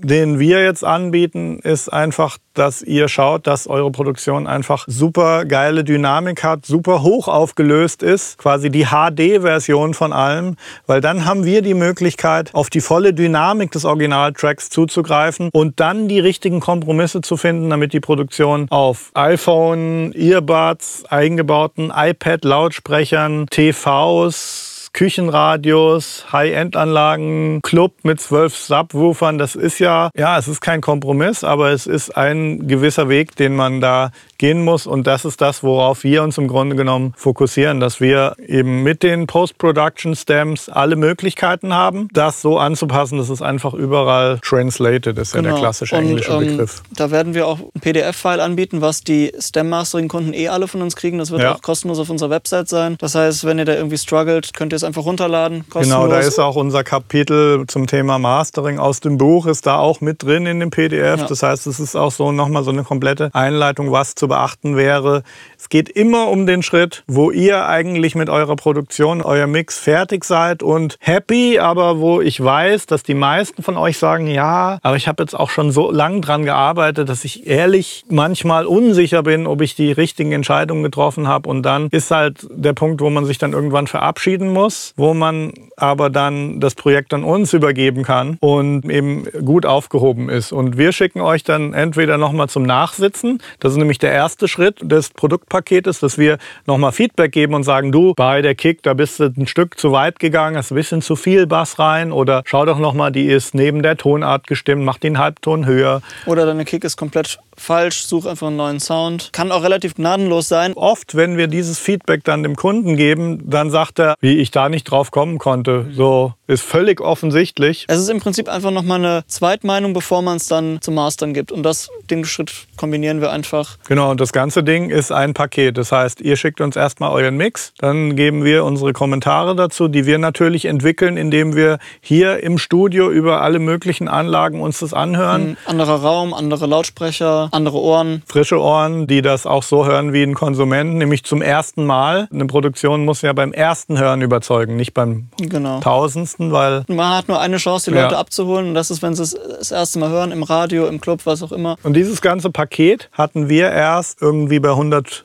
den 0.00 0.38
wir 0.38 0.62
jetzt 0.62 0.82
anbieten, 0.82 1.58
ist 1.58 1.92
einfach, 1.92 2.38
dass 2.54 2.82
ihr 2.82 3.08
schaut, 3.08 3.46
dass 3.46 3.66
eure 3.66 3.90
Produktion 3.90 4.46
einfach 4.46 4.84
super 4.88 5.44
geile 5.44 5.84
Dynamik 5.84 6.42
hat, 6.42 6.64
super 6.64 7.02
hoch 7.02 7.28
aufgelöst 7.28 8.02
ist, 8.02 8.38
quasi 8.38 8.70
die 8.70 8.86
HD-Version 8.86 9.92
von 9.92 10.12
allem, 10.14 10.56
weil 10.86 11.00
dann 11.00 11.24
haben 11.24 11.44
wir 11.44 11.60
die 11.62 11.74
Möglichkeit, 11.74 12.54
auf 12.54 12.70
die 12.70 12.80
volle 12.80 13.12
Dynamik 13.12 13.72
des 13.72 13.84
Originaltracks 13.84 14.70
zuzugreifen 14.70 15.50
und 15.52 15.80
dann 15.80 16.08
die 16.08 16.20
richtigen 16.20 16.60
Kompromisse 16.60 17.20
zu 17.20 17.36
finden, 17.36 17.68
damit 17.68 17.92
die 17.92 18.00
Produktion 18.00 18.66
auf 18.70 19.10
iPhone, 19.14 20.12
Earbuds, 20.14 21.04
eingebauten 21.10 21.92
iPad-Lautsprechern, 21.94 23.46
TVs, 23.50 24.67
Küchenradios, 24.92 26.26
High-End-Anlagen, 26.32 27.60
Club 27.62 27.92
mit 28.02 28.20
zwölf 28.20 28.56
Subwoofern. 28.56 29.38
Das 29.38 29.54
ist 29.54 29.78
ja, 29.78 30.10
ja, 30.16 30.38
es 30.38 30.48
ist 30.48 30.60
kein 30.60 30.80
Kompromiss, 30.80 31.44
aber 31.44 31.70
es 31.70 31.86
ist 31.86 32.16
ein 32.16 32.66
gewisser 32.68 33.08
Weg, 33.08 33.36
den 33.36 33.54
man 33.56 33.80
da 33.80 34.10
gehen 34.38 34.64
muss. 34.64 34.86
Und 34.86 35.06
das 35.06 35.24
ist 35.24 35.40
das, 35.40 35.62
worauf 35.62 36.04
wir 36.04 36.22
uns 36.22 36.38
im 36.38 36.48
Grunde 36.48 36.76
genommen 36.76 37.12
fokussieren, 37.16 37.80
dass 37.80 38.00
wir 38.00 38.36
eben 38.46 38.82
mit 38.82 39.02
den 39.02 39.26
Post-Production-Stems 39.26 40.68
alle 40.68 40.96
Möglichkeiten 40.96 41.74
haben, 41.74 42.08
das 42.12 42.40
so 42.40 42.58
anzupassen, 42.58 43.18
dass 43.18 43.28
es 43.28 43.42
einfach 43.42 43.74
überall 43.74 44.38
translated 44.42 45.18
ist, 45.18 45.32
genau. 45.32 45.48
ja 45.48 45.54
der 45.54 45.60
klassische 45.60 45.96
Und, 45.96 46.02
englische 46.06 46.32
ähm, 46.32 46.38
Begriff. 46.38 46.82
Da 46.94 47.10
werden 47.10 47.34
wir 47.34 47.46
auch 47.46 47.58
ein 47.58 47.80
PDF-File 47.80 48.40
anbieten, 48.40 48.80
was 48.80 49.02
die 49.02 49.32
Stem-Mastering-Kunden 49.38 50.32
eh 50.32 50.48
alle 50.48 50.68
von 50.68 50.82
uns 50.82 50.96
kriegen. 50.96 51.18
Das 51.18 51.30
wird 51.30 51.42
ja. 51.42 51.54
auch 51.54 51.62
kostenlos 51.62 51.98
auf 51.98 52.08
unserer 52.08 52.30
Website 52.30 52.68
sein. 52.68 52.96
Das 52.98 53.14
heißt, 53.14 53.44
wenn 53.44 53.58
ihr 53.58 53.64
da 53.64 53.74
irgendwie 53.74 53.98
struggelt, 53.98 54.54
könnt 54.54 54.72
ihr 54.72 54.76
es 54.76 54.84
einfach 54.84 55.04
runterladen. 55.04 55.68
Kostenlos. 55.68 56.00
Genau, 56.00 56.08
da 56.08 56.20
ist 56.20 56.38
auch 56.38 56.56
unser 56.56 56.84
Kapitel 56.84 57.66
zum 57.66 57.86
Thema 57.86 58.18
Mastering 58.18 58.78
aus 58.78 59.00
dem 59.00 59.18
Buch, 59.18 59.46
ist 59.46 59.66
da 59.66 59.78
auch 59.78 60.00
mit 60.00 60.22
drin 60.22 60.46
in 60.46 60.60
dem 60.60 60.70
PDF. 60.70 61.20
Ja. 61.20 61.26
Das 61.26 61.42
heißt, 61.42 61.66
es 61.66 61.80
ist 61.80 61.96
auch 61.96 62.12
so 62.12 62.30
nochmal 62.30 62.62
so 62.62 62.70
eine 62.70 62.84
komplette 62.84 63.30
Einleitung, 63.32 63.90
was 63.90 64.14
zu 64.14 64.27
beachten 64.28 64.76
wäre. 64.76 65.22
Es 65.58 65.68
geht 65.68 65.88
immer 65.88 66.28
um 66.28 66.46
den 66.46 66.62
Schritt, 66.62 67.02
wo 67.06 67.30
ihr 67.30 67.66
eigentlich 67.66 68.14
mit 68.14 68.28
eurer 68.28 68.56
Produktion, 68.56 69.22
euer 69.22 69.46
Mix 69.46 69.78
fertig 69.78 70.24
seid 70.24 70.62
und 70.62 70.96
happy, 71.00 71.58
aber 71.58 71.98
wo 71.98 72.20
ich 72.20 72.42
weiß, 72.42 72.86
dass 72.86 73.02
die 73.02 73.14
meisten 73.14 73.62
von 73.62 73.76
euch 73.76 73.98
sagen, 73.98 74.26
ja, 74.26 74.78
aber 74.82 74.96
ich 74.96 75.08
habe 75.08 75.22
jetzt 75.22 75.34
auch 75.34 75.50
schon 75.50 75.72
so 75.72 75.90
lange 75.90 76.20
dran 76.20 76.44
gearbeitet, 76.44 77.08
dass 77.08 77.24
ich 77.24 77.46
ehrlich 77.46 78.04
manchmal 78.08 78.66
unsicher 78.66 79.22
bin, 79.22 79.46
ob 79.46 79.60
ich 79.60 79.74
die 79.74 79.92
richtigen 79.92 80.32
Entscheidungen 80.32 80.82
getroffen 80.82 81.26
habe. 81.26 81.48
Und 81.48 81.62
dann 81.62 81.88
ist 81.88 82.10
halt 82.10 82.46
der 82.50 82.72
Punkt, 82.72 83.00
wo 83.00 83.10
man 83.10 83.24
sich 83.24 83.38
dann 83.38 83.52
irgendwann 83.52 83.86
verabschieden 83.86 84.52
muss, 84.52 84.92
wo 84.96 85.14
man 85.14 85.52
aber 85.76 86.10
dann 86.10 86.60
das 86.60 86.74
Projekt 86.74 87.14
an 87.14 87.24
uns 87.24 87.52
übergeben 87.52 88.02
kann 88.02 88.36
und 88.40 88.84
eben 88.90 89.24
gut 89.44 89.66
aufgehoben 89.66 90.28
ist. 90.28 90.52
Und 90.52 90.76
wir 90.76 90.92
schicken 90.92 91.20
euch 91.20 91.44
dann 91.44 91.74
entweder 91.74 92.18
nochmal 92.18 92.48
zum 92.48 92.64
Nachsitzen, 92.64 93.40
das 93.60 93.72
ist 93.72 93.78
nämlich 93.78 93.98
der 93.98 94.12
erste 94.18 94.48
Schritt 94.48 94.78
des 94.82 95.10
Produktpaketes, 95.10 96.00
dass 96.00 96.18
wir 96.18 96.38
nochmal 96.66 96.90
Feedback 96.90 97.30
geben 97.30 97.54
und 97.54 97.62
sagen, 97.62 97.92
du, 97.92 98.14
bei 98.16 98.42
der 98.42 98.56
Kick, 98.56 98.82
da 98.82 98.94
bist 98.94 99.20
du 99.20 99.32
ein 99.36 99.46
Stück 99.46 99.78
zu 99.78 99.92
weit 99.92 100.18
gegangen, 100.18 100.56
hast 100.56 100.72
ein 100.72 100.74
bisschen 100.74 101.02
zu 101.02 101.14
viel 101.14 101.46
Bass 101.46 101.78
rein 101.78 102.10
oder 102.10 102.42
schau 102.44 102.64
doch 102.64 102.78
nochmal, 102.78 103.12
die 103.12 103.26
ist 103.26 103.54
neben 103.54 103.82
der 103.82 103.96
Tonart 103.96 104.48
gestimmt, 104.48 104.84
mach 104.84 104.98
den 104.98 105.18
Halbton 105.18 105.66
höher. 105.66 106.02
Oder 106.26 106.46
deine 106.46 106.64
Kick 106.64 106.82
ist 106.82 106.96
komplett 106.96 107.38
falsch, 107.56 108.02
such 108.02 108.26
einfach 108.26 108.48
einen 108.48 108.56
neuen 108.56 108.80
Sound. 108.80 109.30
Kann 109.32 109.52
auch 109.52 109.62
relativ 109.62 109.94
gnadenlos 109.94 110.48
sein. 110.48 110.74
Oft, 110.74 111.14
wenn 111.14 111.36
wir 111.36 111.46
dieses 111.46 111.78
Feedback 111.78 112.24
dann 112.24 112.42
dem 112.42 112.56
Kunden 112.56 112.96
geben, 112.96 113.48
dann 113.48 113.70
sagt 113.70 114.00
er, 114.00 114.16
wie 114.20 114.38
ich 114.38 114.50
da 114.50 114.68
nicht 114.68 114.84
drauf 114.84 115.10
kommen 115.12 115.38
konnte. 115.38 115.86
So 115.92 116.34
ist 116.48 116.62
völlig 116.62 117.00
offensichtlich. 117.00 117.84
Es 117.88 117.98
ist 117.98 118.08
im 118.08 118.20
Prinzip 118.20 118.48
einfach 118.48 118.70
nochmal 118.70 118.98
eine 118.98 119.24
Zweitmeinung, 119.28 119.92
bevor 119.92 120.22
man 120.22 120.38
es 120.38 120.48
dann 120.48 120.80
zum 120.80 120.94
Mastern 120.94 121.34
gibt. 121.34 121.52
Und 121.52 121.62
das, 121.62 121.90
den 122.10 122.24
Schritt 122.24 122.52
kombinieren 122.76 123.20
wir 123.20 123.30
einfach. 123.30 123.76
Genau, 123.86 124.10
und 124.10 124.20
das 124.20 124.32
ganze 124.32 124.64
Ding 124.64 124.88
ist 124.88 125.12
ein 125.12 125.34
Paket. 125.34 125.76
Das 125.76 125.92
heißt, 125.92 126.20
ihr 126.22 126.36
schickt 126.36 126.60
uns 126.60 126.74
erstmal 126.74 127.12
euren 127.12 127.36
Mix, 127.36 127.72
dann 127.78 128.16
geben 128.16 128.44
wir 128.44 128.64
unsere 128.64 128.92
Kommentare 128.92 129.54
dazu, 129.54 129.88
die 129.88 130.06
wir 130.06 130.18
natürlich 130.18 130.64
entwickeln, 130.64 131.16
indem 131.16 131.54
wir 131.54 131.78
hier 132.00 132.42
im 132.42 132.56
Studio 132.56 133.10
über 133.10 133.42
alle 133.42 133.58
möglichen 133.58 134.08
Anlagen 134.08 134.62
uns 134.62 134.78
das 134.78 134.94
anhören. 134.94 135.50
Ein 135.50 135.56
anderer 135.66 135.96
Raum, 135.96 136.32
andere 136.32 136.66
Lautsprecher, 136.66 137.48
andere 137.52 137.78
Ohren. 137.78 138.22
Frische 138.26 138.58
Ohren, 138.60 139.06
die 139.06 139.20
das 139.20 139.44
auch 139.44 139.62
so 139.62 139.84
hören 139.84 140.12
wie 140.12 140.22
ein 140.22 140.34
Konsument, 140.34 140.94
nämlich 140.94 141.24
zum 141.24 141.42
ersten 141.42 141.84
Mal. 141.84 142.28
Eine 142.32 142.46
Produktion 142.46 143.04
muss 143.04 143.20
ja 143.22 143.32
beim 143.32 143.52
ersten 143.52 143.98
Hören 143.98 144.22
überzeugen, 144.22 144.76
nicht 144.76 144.94
beim 144.94 145.28
genau. 145.38 145.80
tausendsten, 145.80 146.37
weil... 146.38 146.84
Man 146.88 147.16
hat 147.16 147.28
nur 147.28 147.40
eine 147.40 147.56
Chance, 147.56 147.90
die 147.90 147.96
Leute 147.96 148.14
ja. 148.14 148.20
abzuholen 148.20 148.68
und 148.68 148.74
das 148.74 148.90
ist, 148.90 149.02
wenn 149.02 149.14
sie 149.14 149.22
es 149.22 149.36
das 149.58 149.70
erste 149.70 149.98
Mal 149.98 150.10
hören, 150.10 150.32
im 150.32 150.42
Radio, 150.42 150.86
im 150.86 151.00
Club, 151.00 151.20
was 151.24 151.42
auch 151.42 151.52
immer. 151.52 151.76
Und 151.82 151.94
dieses 151.94 152.20
ganze 152.20 152.50
Paket 152.50 153.08
hatten 153.12 153.48
wir 153.48 153.70
erst 153.70 154.22
irgendwie 154.22 154.60
bei 154.60 154.70
100 154.70 155.24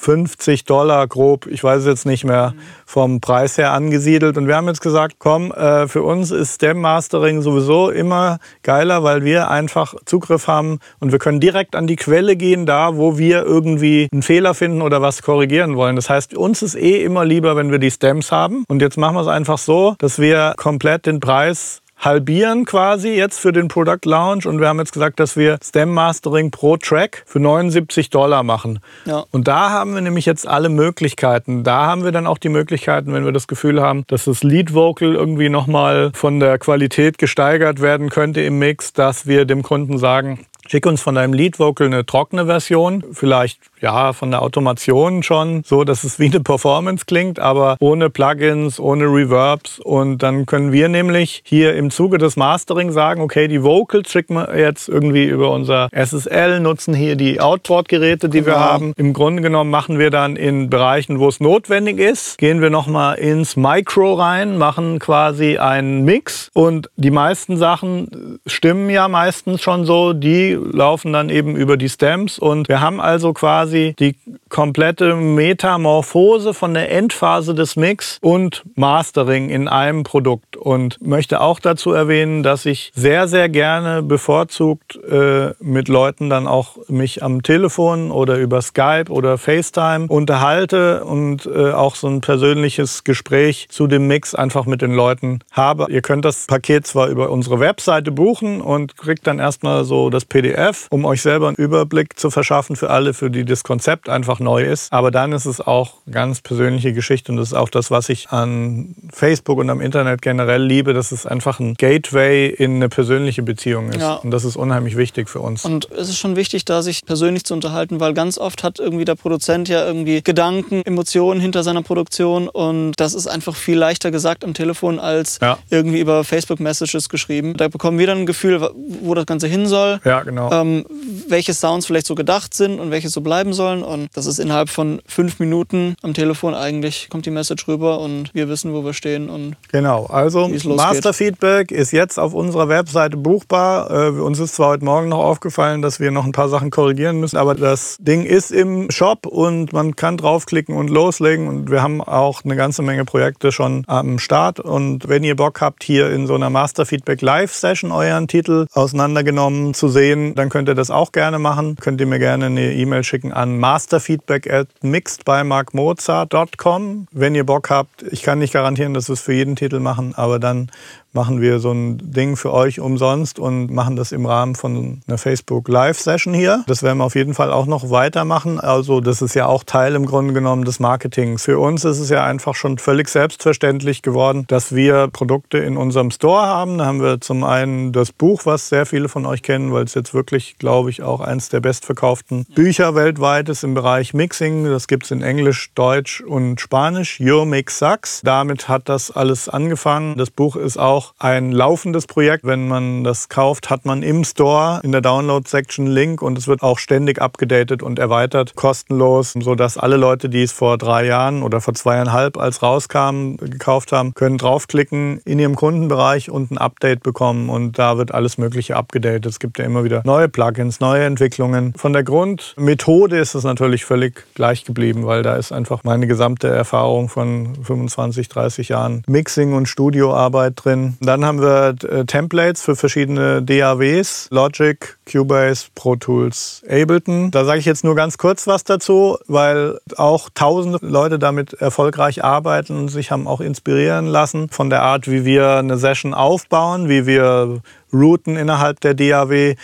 50 0.00 0.64
Dollar 0.64 1.06
grob, 1.08 1.46
ich 1.46 1.62
weiß 1.62 1.80
es 1.80 1.86
jetzt 1.86 2.06
nicht 2.06 2.24
mehr, 2.24 2.54
vom 2.86 3.20
Preis 3.20 3.58
her 3.58 3.72
angesiedelt. 3.72 4.38
Und 4.38 4.46
wir 4.46 4.56
haben 4.56 4.68
jetzt 4.68 4.80
gesagt, 4.80 5.16
komm, 5.18 5.50
äh, 5.52 5.88
für 5.88 6.02
uns 6.02 6.30
ist 6.30 6.54
Stem 6.54 6.80
Mastering 6.80 7.42
sowieso 7.42 7.90
immer 7.90 8.38
geiler, 8.62 9.02
weil 9.02 9.24
wir 9.24 9.50
einfach 9.50 9.94
Zugriff 10.04 10.46
haben 10.46 10.78
und 11.00 11.10
wir 11.10 11.18
können 11.18 11.40
direkt 11.40 11.74
an 11.74 11.86
die 11.86 11.96
Quelle 11.96 12.36
gehen, 12.36 12.64
da 12.64 12.96
wo 12.96 13.18
wir 13.18 13.44
irgendwie 13.44 14.08
einen 14.12 14.22
Fehler 14.22 14.54
finden 14.54 14.82
oder 14.82 15.02
was 15.02 15.22
korrigieren 15.22 15.76
wollen. 15.76 15.96
Das 15.96 16.08
heißt, 16.08 16.34
uns 16.36 16.62
ist 16.62 16.76
eh 16.76 17.02
immer 17.02 17.24
lieber, 17.24 17.56
wenn 17.56 17.70
wir 17.70 17.78
die 17.78 17.90
Stems 17.90 18.30
haben. 18.30 18.64
Und 18.68 18.80
jetzt 18.80 18.96
machen 18.96 19.16
wir 19.16 19.22
es 19.22 19.28
einfach 19.28 19.58
so, 19.58 19.96
dass 19.98 20.18
wir 20.20 20.54
komplett 20.56 21.06
den 21.06 21.20
Preis 21.20 21.82
halbieren 21.98 22.64
quasi 22.64 23.10
jetzt 23.10 23.38
für 23.40 23.52
den 23.52 23.68
Product 23.68 24.04
Launch 24.04 24.46
und 24.46 24.60
wir 24.60 24.68
haben 24.68 24.78
jetzt 24.78 24.92
gesagt, 24.92 25.20
dass 25.20 25.36
wir 25.36 25.58
Stem 25.62 25.92
Mastering 25.92 26.50
pro 26.50 26.76
Track 26.76 27.24
für 27.26 27.40
79 27.40 28.10
Dollar 28.10 28.42
machen. 28.42 28.78
Ja. 29.04 29.24
Und 29.30 29.48
da 29.48 29.70
haben 29.70 29.94
wir 29.94 30.00
nämlich 30.00 30.26
jetzt 30.26 30.46
alle 30.46 30.68
Möglichkeiten. 30.68 31.64
Da 31.64 31.86
haben 31.86 32.04
wir 32.04 32.12
dann 32.12 32.26
auch 32.26 32.38
die 32.38 32.48
Möglichkeiten, 32.48 33.12
wenn 33.12 33.24
wir 33.24 33.32
das 33.32 33.48
Gefühl 33.48 33.82
haben, 33.82 34.04
dass 34.06 34.24
das 34.24 34.42
Lead 34.42 34.74
Vocal 34.74 35.14
irgendwie 35.14 35.48
nochmal 35.48 36.12
von 36.14 36.40
der 36.40 36.58
Qualität 36.58 37.18
gesteigert 37.18 37.80
werden 37.82 38.10
könnte 38.10 38.40
im 38.42 38.58
Mix, 38.58 38.92
dass 38.92 39.26
wir 39.26 39.44
dem 39.44 39.62
Kunden 39.62 39.98
sagen, 39.98 40.46
schick 40.68 40.86
uns 40.86 41.02
von 41.02 41.14
deinem 41.14 41.32
Lead 41.32 41.58
Vocal 41.58 41.86
eine 41.86 42.06
trockene 42.06 42.46
Version, 42.46 43.04
vielleicht 43.12 43.60
ja 43.80 44.12
von 44.12 44.30
der 44.30 44.42
Automation 44.42 45.22
schon, 45.22 45.62
so 45.64 45.84
dass 45.84 46.04
es 46.04 46.18
wie 46.18 46.26
eine 46.26 46.40
Performance 46.40 47.04
klingt, 47.06 47.38
aber 47.38 47.76
ohne 47.80 48.10
Plugins, 48.10 48.80
ohne 48.80 49.04
Reverbs 49.04 49.78
und 49.78 50.22
dann 50.22 50.46
können 50.46 50.72
wir 50.72 50.88
nämlich 50.88 51.42
hier 51.44 51.74
im 51.74 51.90
Zuge 51.90 52.18
des 52.18 52.36
Mastering 52.36 52.90
sagen, 52.92 53.20
okay, 53.20 53.48
die 53.48 53.62
Vocals 53.62 54.10
schicken 54.10 54.34
wir 54.34 54.58
jetzt 54.58 54.88
irgendwie 54.88 55.24
über 55.24 55.50
unser 55.50 55.88
SSL, 55.92 56.60
nutzen 56.60 56.94
hier 56.94 57.16
die 57.16 57.40
Outboard-Geräte, 57.40 58.28
die 58.28 58.40
genau. 58.40 58.56
wir 58.56 58.60
haben. 58.60 58.92
Im 58.96 59.12
Grunde 59.12 59.42
genommen 59.42 59.70
machen 59.70 59.98
wir 59.98 60.10
dann 60.10 60.36
in 60.36 60.70
Bereichen, 60.70 61.18
wo 61.18 61.28
es 61.28 61.40
notwendig 61.40 61.98
ist, 61.98 62.38
gehen 62.38 62.60
wir 62.60 62.70
nochmal 62.70 63.18
ins 63.18 63.56
Micro 63.56 64.14
rein, 64.14 64.58
machen 64.58 64.98
quasi 64.98 65.58
einen 65.58 66.04
Mix 66.04 66.50
und 66.54 66.90
die 66.96 67.10
meisten 67.10 67.56
Sachen 67.56 68.38
stimmen 68.46 68.90
ja 68.90 69.08
meistens 69.08 69.62
schon 69.62 69.84
so, 69.84 70.12
die 70.12 70.58
laufen 70.72 71.12
dann 71.12 71.28
eben 71.28 71.56
über 71.56 71.76
die 71.76 71.88
Stems 71.88 72.38
und 72.38 72.68
wir 72.68 72.80
haben 72.80 73.00
also 73.00 73.32
quasi 73.32 73.67
die 73.70 74.16
komplette 74.48 75.14
Metamorphose 75.14 76.54
von 76.54 76.74
der 76.74 76.90
Endphase 76.90 77.54
des 77.54 77.76
Mix 77.76 78.18
und 78.20 78.64
Mastering 78.74 79.50
in 79.50 79.68
einem 79.68 80.02
Produkt 80.02 80.56
und 80.56 81.00
möchte 81.00 81.40
auch 81.40 81.60
dazu 81.60 81.92
erwähnen, 81.92 82.42
dass 82.42 82.66
ich 82.66 82.92
sehr, 82.94 83.28
sehr 83.28 83.48
gerne 83.48 84.02
bevorzugt 84.02 84.96
äh, 84.96 85.52
mit 85.60 85.88
Leuten 85.88 86.30
dann 86.30 86.46
auch 86.46 86.76
mich 86.88 87.22
am 87.22 87.42
Telefon 87.42 88.10
oder 88.10 88.36
über 88.38 88.62
Skype 88.62 89.10
oder 89.10 89.38
FaceTime 89.38 90.06
unterhalte 90.08 91.04
und 91.04 91.46
äh, 91.46 91.72
auch 91.72 91.94
so 91.94 92.08
ein 92.08 92.20
persönliches 92.20 93.04
Gespräch 93.04 93.68
zu 93.70 93.86
dem 93.86 94.06
Mix 94.06 94.34
einfach 94.34 94.66
mit 94.66 94.82
den 94.82 94.92
Leuten 94.92 95.40
habe. 95.52 95.86
Ihr 95.90 96.02
könnt 96.02 96.24
das 96.24 96.46
Paket 96.46 96.86
zwar 96.86 97.08
über 97.08 97.30
unsere 97.30 97.60
Webseite 97.60 98.12
buchen 98.12 98.60
und 98.60 98.96
kriegt 98.96 99.26
dann 99.26 99.38
erstmal 99.38 99.84
so 99.84 100.10
das 100.10 100.24
PDF, 100.24 100.86
um 100.90 101.04
euch 101.04 101.22
selber 101.22 101.48
einen 101.48 101.56
Überblick 101.56 102.18
zu 102.18 102.30
verschaffen 102.30 102.76
für 102.76 102.90
alle, 102.90 103.14
für 103.14 103.30
die 103.30 103.44
das 103.44 103.57
Konzept 103.62 104.08
einfach 104.08 104.40
neu 104.40 104.64
ist. 104.64 104.92
Aber 104.92 105.10
dann 105.10 105.32
ist 105.32 105.46
es 105.46 105.60
auch 105.60 105.94
ganz 106.10 106.40
persönliche 106.40 106.92
Geschichte 106.92 107.32
und 107.32 107.38
das 107.38 107.48
ist 107.48 107.54
auch 107.54 107.68
das, 107.68 107.90
was 107.90 108.08
ich 108.08 108.30
an 108.30 108.94
Facebook 109.12 109.58
und 109.58 109.70
am 109.70 109.80
Internet 109.80 110.22
generell 110.22 110.62
liebe, 110.62 110.94
dass 110.94 111.12
es 111.12 111.26
einfach 111.26 111.60
ein 111.60 111.74
Gateway 111.74 112.48
in 112.48 112.76
eine 112.76 112.88
persönliche 112.88 113.42
Beziehung 113.42 113.90
ist. 113.90 114.00
Ja. 114.00 114.14
Und 114.14 114.30
das 114.30 114.44
ist 114.44 114.56
unheimlich 114.56 114.96
wichtig 114.96 115.28
für 115.28 115.40
uns. 115.40 115.64
Und 115.64 115.90
es 115.90 116.08
ist 116.08 116.18
schon 116.18 116.36
wichtig, 116.36 116.64
da 116.64 116.82
sich 116.82 117.04
persönlich 117.04 117.44
zu 117.44 117.54
unterhalten, 117.54 118.00
weil 118.00 118.14
ganz 118.14 118.38
oft 118.38 118.62
hat 118.62 118.78
irgendwie 118.78 119.04
der 119.04 119.14
Produzent 119.14 119.68
ja 119.68 119.84
irgendwie 119.84 120.22
Gedanken, 120.22 120.82
Emotionen 120.84 121.40
hinter 121.40 121.62
seiner 121.62 121.82
Produktion 121.82 122.48
und 122.48 122.92
das 122.96 123.14
ist 123.14 123.26
einfach 123.26 123.56
viel 123.56 123.78
leichter 123.78 124.10
gesagt 124.10 124.44
am 124.44 124.54
Telefon 124.54 124.98
als 124.98 125.38
ja. 125.40 125.58
irgendwie 125.70 126.00
über 126.00 126.24
Facebook-Messages 126.24 127.08
geschrieben. 127.08 127.56
Da 127.56 127.68
bekommen 127.68 127.98
wir 127.98 128.06
dann 128.06 128.18
ein 128.18 128.26
Gefühl, 128.26 128.70
wo 129.02 129.14
das 129.14 129.26
Ganze 129.26 129.46
hin 129.46 129.66
soll. 129.66 130.00
Ja, 130.04 130.22
genau. 130.22 130.52
Ähm, 130.52 130.84
welche 131.28 131.54
Sounds 131.54 131.86
vielleicht 131.86 132.06
so 132.06 132.14
gedacht 132.14 132.54
sind 132.54 132.80
und 132.80 132.90
welche 132.90 133.08
so 133.08 133.20
bleiben 133.20 133.47
sollen. 133.52 133.82
Und 133.82 134.08
das 134.14 134.26
ist 134.26 134.38
innerhalb 134.38 134.68
von 134.68 135.00
fünf 135.06 135.40
Minuten 135.40 135.96
am 136.02 136.14
Telefon 136.14 136.54
eigentlich, 136.54 137.08
kommt 137.10 137.26
die 137.26 137.30
Message 137.30 137.66
rüber 137.68 138.00
und 138.00 138.34
wir 138.34 138.48
wissen, 138.48 138.72
wo 138.72 138.84
wir 138.84 138.92
stehen 138.92 139.28
und 139.28 139.56
Genau, 139.70 140.06
also 140.06 140.48
Master 140.48 141.12
Feedback 141.12 141.70
ist 141.70 141.92
jetzt 141.92 142.18
auf 142.18 142.34
unserer 142.34 142.68
Webseite 142.68 143.16
buchbar. 143.16 143.90
Äh, 143.90 144.10
uns 144.20 144.38
ist 144.38 144.54
zwar 144.54 144.70
heute 144.70 144.84
Morgen 144.84 145.08
noch 145.08 145.18
aufgefallen, 145.18 145.82
dass 145.82 146.00
wir 146.00 146.10
noch 146.10 146.24
ein 146.24 146.32
paar 146.32 146.48
Sachen 146.48 146.70
korrigieren 146.70 147.20
müssen, 147.20 147.36
aber 147.36 147.54
das 147.54 147.96
Ding 148.00 148.24
ist 148.24 148.50
im 148.50 148.90
Shop 148.90 149.26
und 149.26 149.72
man 149.72 149.96
kann 149.96 150.16
draufklicken 150.16 150.76
und 150.76 150.88
loslegen. 150.88 151.48
Und 151.48 151.70
wir 151.70 151.82
haben 151.82 152.00
auch 152.02 152.44
eine 152.44 152.56
ganze 152.56 152.82
Menge 152.82 153.04
Projekte 153.04 153.52
schon 153.52 153.84
am 153.86 154.18
Start. 154.18 154.60
Und 154.60 155.08
wenn 155.08 155.24
ihr 155.24 155.36
Bock 155.36 155.60
habt, 155.60 155.84
hier 155.84 156.10
in 156.10 156.26
so 156.26 156.34
einer 156.34 156.50
Master 156.50 156.86
Feedback 156.86 157.22
Live 157.22 157.52
Session 157.52 157.92
euren 157.92 158.28
Titel 158.28 158.66
auseinandergenommen 158.72 159.74
zu 159.74 159.88
sehen, 159.88 160.34
dann 160.34 160.48
könnt 160.48 160.68
ihr 160.68 160.74
das 160.74 160.90
auch 160.90 161.12
gerne 161.12 161.38
machen. 161.38 161.76
Könnt 161.76 162.00
ihr 162.00 162.06
mir 162.06 162.18
gerne 162.18 162.46
eine 162.46 162.72
E-Mail 162.72 163.04
schicken 163.04 163.32
an 163.38 163.58
masterfeedback 163.58 164.52
at 164.52 164.66
mixedbymarkmozart.com. 164.82 167.06
Wenn 167.12 167.36
ihr 167.36 167.46
Bock 167.46 167.70
habt, 167.70 168.02
ich 168.02 168.22
kann 168.22 168.40
nicht 168.40 168.52
garantieren, 168.52 168.92
dass 168.94 169.08
wir 169.08 169.14
es 169.14 169.20
für 169.20 169.32
jeden 169.32 169.54
Titel 169.54 169.78
machen, 169.78 170.14
aber 170.16 170.40
dann 170.40 170.72
machen 171.14 171.40
wir 171.40 171.58
so 171.58 171.72
ein 171.72 172.12
Ding 172.12 172.36
für 172.36 172.52
euch 172.52 172.80
umsonst 172.80 173.38
und 173.38 173.72
machen 173.72 173.96
das 173.96 174.12
im 174.12 174.26
Rahmen 174.26 174.54
von 174.54 175.00
einer 175.06 175.16
Facebook 175.16 175.66
Live-Session 175.66 176.34
hier. 176.34 176.64
Das 176.66 176.82
werden 176.82 176.98
wir 176.98 177.04
auf 177.04 177.14
jeden 177.14 177.32
Fall 177.32 177.50
auch 177.50 177.66
noch 177.66 177.90
weitermachen. 177.90 178.60
Also 178.60 179.00
das 179.00 179.22
ist 179.22 179.34
ja 179.34 179.46
auch 179.46 179.64
Teil 179.64 179.94
im 179.94 180.04
Grunde 180.04 180.34
genommen 180.34 180.64
des 180.64 180.80
Marketings. 180.80 181.44
Für 181.44 181.58
uns 181.58 181.84
ist 181.84 181.98
es 181.98 182.10
ja 182.10 182.24
einfach 182.24 182.54
schon 182.54 182.78
völlig 182.78 183.08
selbstverständlich 183.08 184.02
geworden, 184.02 184.44
dass 184.48 184.74
wir 184.74 185.08
Produkte 185.08 185.58
in 185.58 185.78
unserem 185.78 186.10
Store 186.10 186.46
haben. 186.46 186.78
Da 186.78 186.84
haben 186.84 187.00
wir 187.00 187.20
zum 187.20 187.42
einen 187.42 187.92
das 187.92 188.12
Buch, 188.12 188.42
was 188.44 188.68
sehr 188.68 188.84
viele 188.84 189.08
von 189.08 189.24
euch 189.24 189.42
kennen, 189.42 189.72
weil 189.72 189.84
es 189.84 189.94
jetzt 189.94 190.12
wirklich, 190.12 190.58
glaube 190.58 190.90
ich, 190.90 191.02
auch 191.02 191.20
eins 191.20 191.48
der 191.48 191.60
bestverkauften 191.60 192.44
Bücher 192.54 192.94
weltweit 192.94 193.27
ist 193.48 193.64
im 193.64 193.74
Bereich 193.74 194.14
Mixing. 194.14 194.64
Das 194.64 194.88
gibt 194.88 195.04
es 195.04 195.10
in 195.10 195.22
Englisch, 195.22 195.70
Deutsch 195.74 196.20
und 196.20 196.60
Spanisch. 196.60 197.20
Your 197.20 197.46
Mix 197.46 197.78
Sucks. 197.78 198.20
Damit 198.24 198.68
hat 198.68 198.88
das 198.88 199.10
alles 199.10 199.48
angefangen. 199.48 200.16
Das 200.16 200.30
Buch 200.30 200.56
ist 200.56 200.78
auch 200.78 200.98
auch 200.98 201.14
ein 201.18 201.52
laufendes 201.52 202.06
Projekt. 202.06 202.44
Wenn 202.44 202.66
man 202.66 203.04
das 203.04 203.28
kauft, 203.28 203.70
hat 203.70 203.84
man 203.84 204.02
im 204.02 204.24
Store 204.24 204.80
in 204.82 204.90
der 204.90 205.00
Download-Section 205.00 205.86
Link 205.86 206.22
und 206.22 206.38
es 206.38 206.48
wird 206.48 206.62
auch 206.62 206.78
ständig 206.78 207.20
abgedatet 207.20 207.82
und 207.82 207.98
erweitert, 207.98 208.56
kostenlos, 208.56 209.34
sodass 209.38 209.76
alle 209.78 209.96
Leute, 209.96 210.28
die 210.28 210.42
es 210.42 210.52
vor 210.52 210.78
drei 210.78 211.06
Jahren 211.06 211.42
oder 211.42 211.60
vor 211.60 211.74
zweieinhalb 211.74 212.36
als 212.36 212.62
rauskam, 212.62 213.36
gekauft 213.36 213.92
haben, 213.92 214.14
können 214.14 214.38
draufklicken 214.38 215.20
in 215.24 215.38
ihrem 215.38 215.54
Kundenbereich 215.54 216.30
und 216.30 216.50
ein 216.50 216.58
Update 216.58 217.02
bekommen 217.02 217.48
und 217.48 217.78
da 217.78 217.98
wird 217.98 218.12
alles 218.12 218.38
Mögliche 218.38 218.74
abgedatet. 218.74 219.26
Es 219.26 219.38
gibt 219.38 219.58
ja 219.58 219.66
immer 219.66 219.84
wieder 219.84 220.02
neue 220.04 220.28
Plugins, 220.28 220.80
neue 220.80 221.04
Entwicklungen. 221.04 221.74
Von 221.76 221.92
der 221.92 222.02
Grundmethode 222.02 223.17
ist 223.18 223.34
es 223.34 223.44
natürlich 223.44 223.84
völlig 223.84 224.24
gleich 224.34 224.64
geblieben, 224.64 225.06
weil 225.06 225.22
da 225.22 225.36
ist 225.36 225.52
einfach 225.52 225.84
meine 225.84 226.06
gesamte 226.06 226.48
Erfahrung 226.48 227.08
von 227.08 227.56
25, 227.64 228.28
30 228.28 228.68
Jahren 228.68 229.02
Mixing 229.06 229.52
und 229.52 229.68
Studioarbeit 229.68 230.54
drin 230.56 230.96
dann 231.00 231.24
haben 231.24 231.40
wir 231.40 231.74
äh, 231.90 232.04
Templates 232.04 232.62
für 232.62 232.76
verschiedene 232.76 233.42
DAWs, 233.42 234.28
Logic, 234.30 234.98
Cubase, 235.10 235.68
Pro 235.74 235.96
Tools, 235.96 236.62
Ableton. 236.68 237.30
Da 237.30 237.44
sage 237.44 237.60
ich 237.60 237.64
jetzt 237.64 237.82
nur 237.82 237.94
ganz 237.94 238.18
kurz 238.18 238.46
was 238.46 238.64
dazu, 238.64 239.16
weil 239.26 239.78
auch 239.96 240.28
tausende 240.34 240.78
Leute 240.82 241.18
damit 241.18 241.54
erfolgreich 241.54 242.24
arbeiten 242.24 242.76
und 242.76 242.88
sich 242.88 243.10
haben 243.10 243.26
auch 243.26 243.40
inspirieren 243.40 244.06
lassen 244.06 244.48
von 244.50 244.70
der 244.70 244.82
Art, 244.82 245.08
wie 245.10 245.24
wir 245.24 245.56
eine 245.56 245.78
Session 245.78 246.12
aufbauen, 246.14 246.88
wie 246.88 247.06
wir 247.06 247.62
routen 247.92 248.36
innerhalb 248.36 248.80
der 248.80 248.94
DAW 248.94 249.54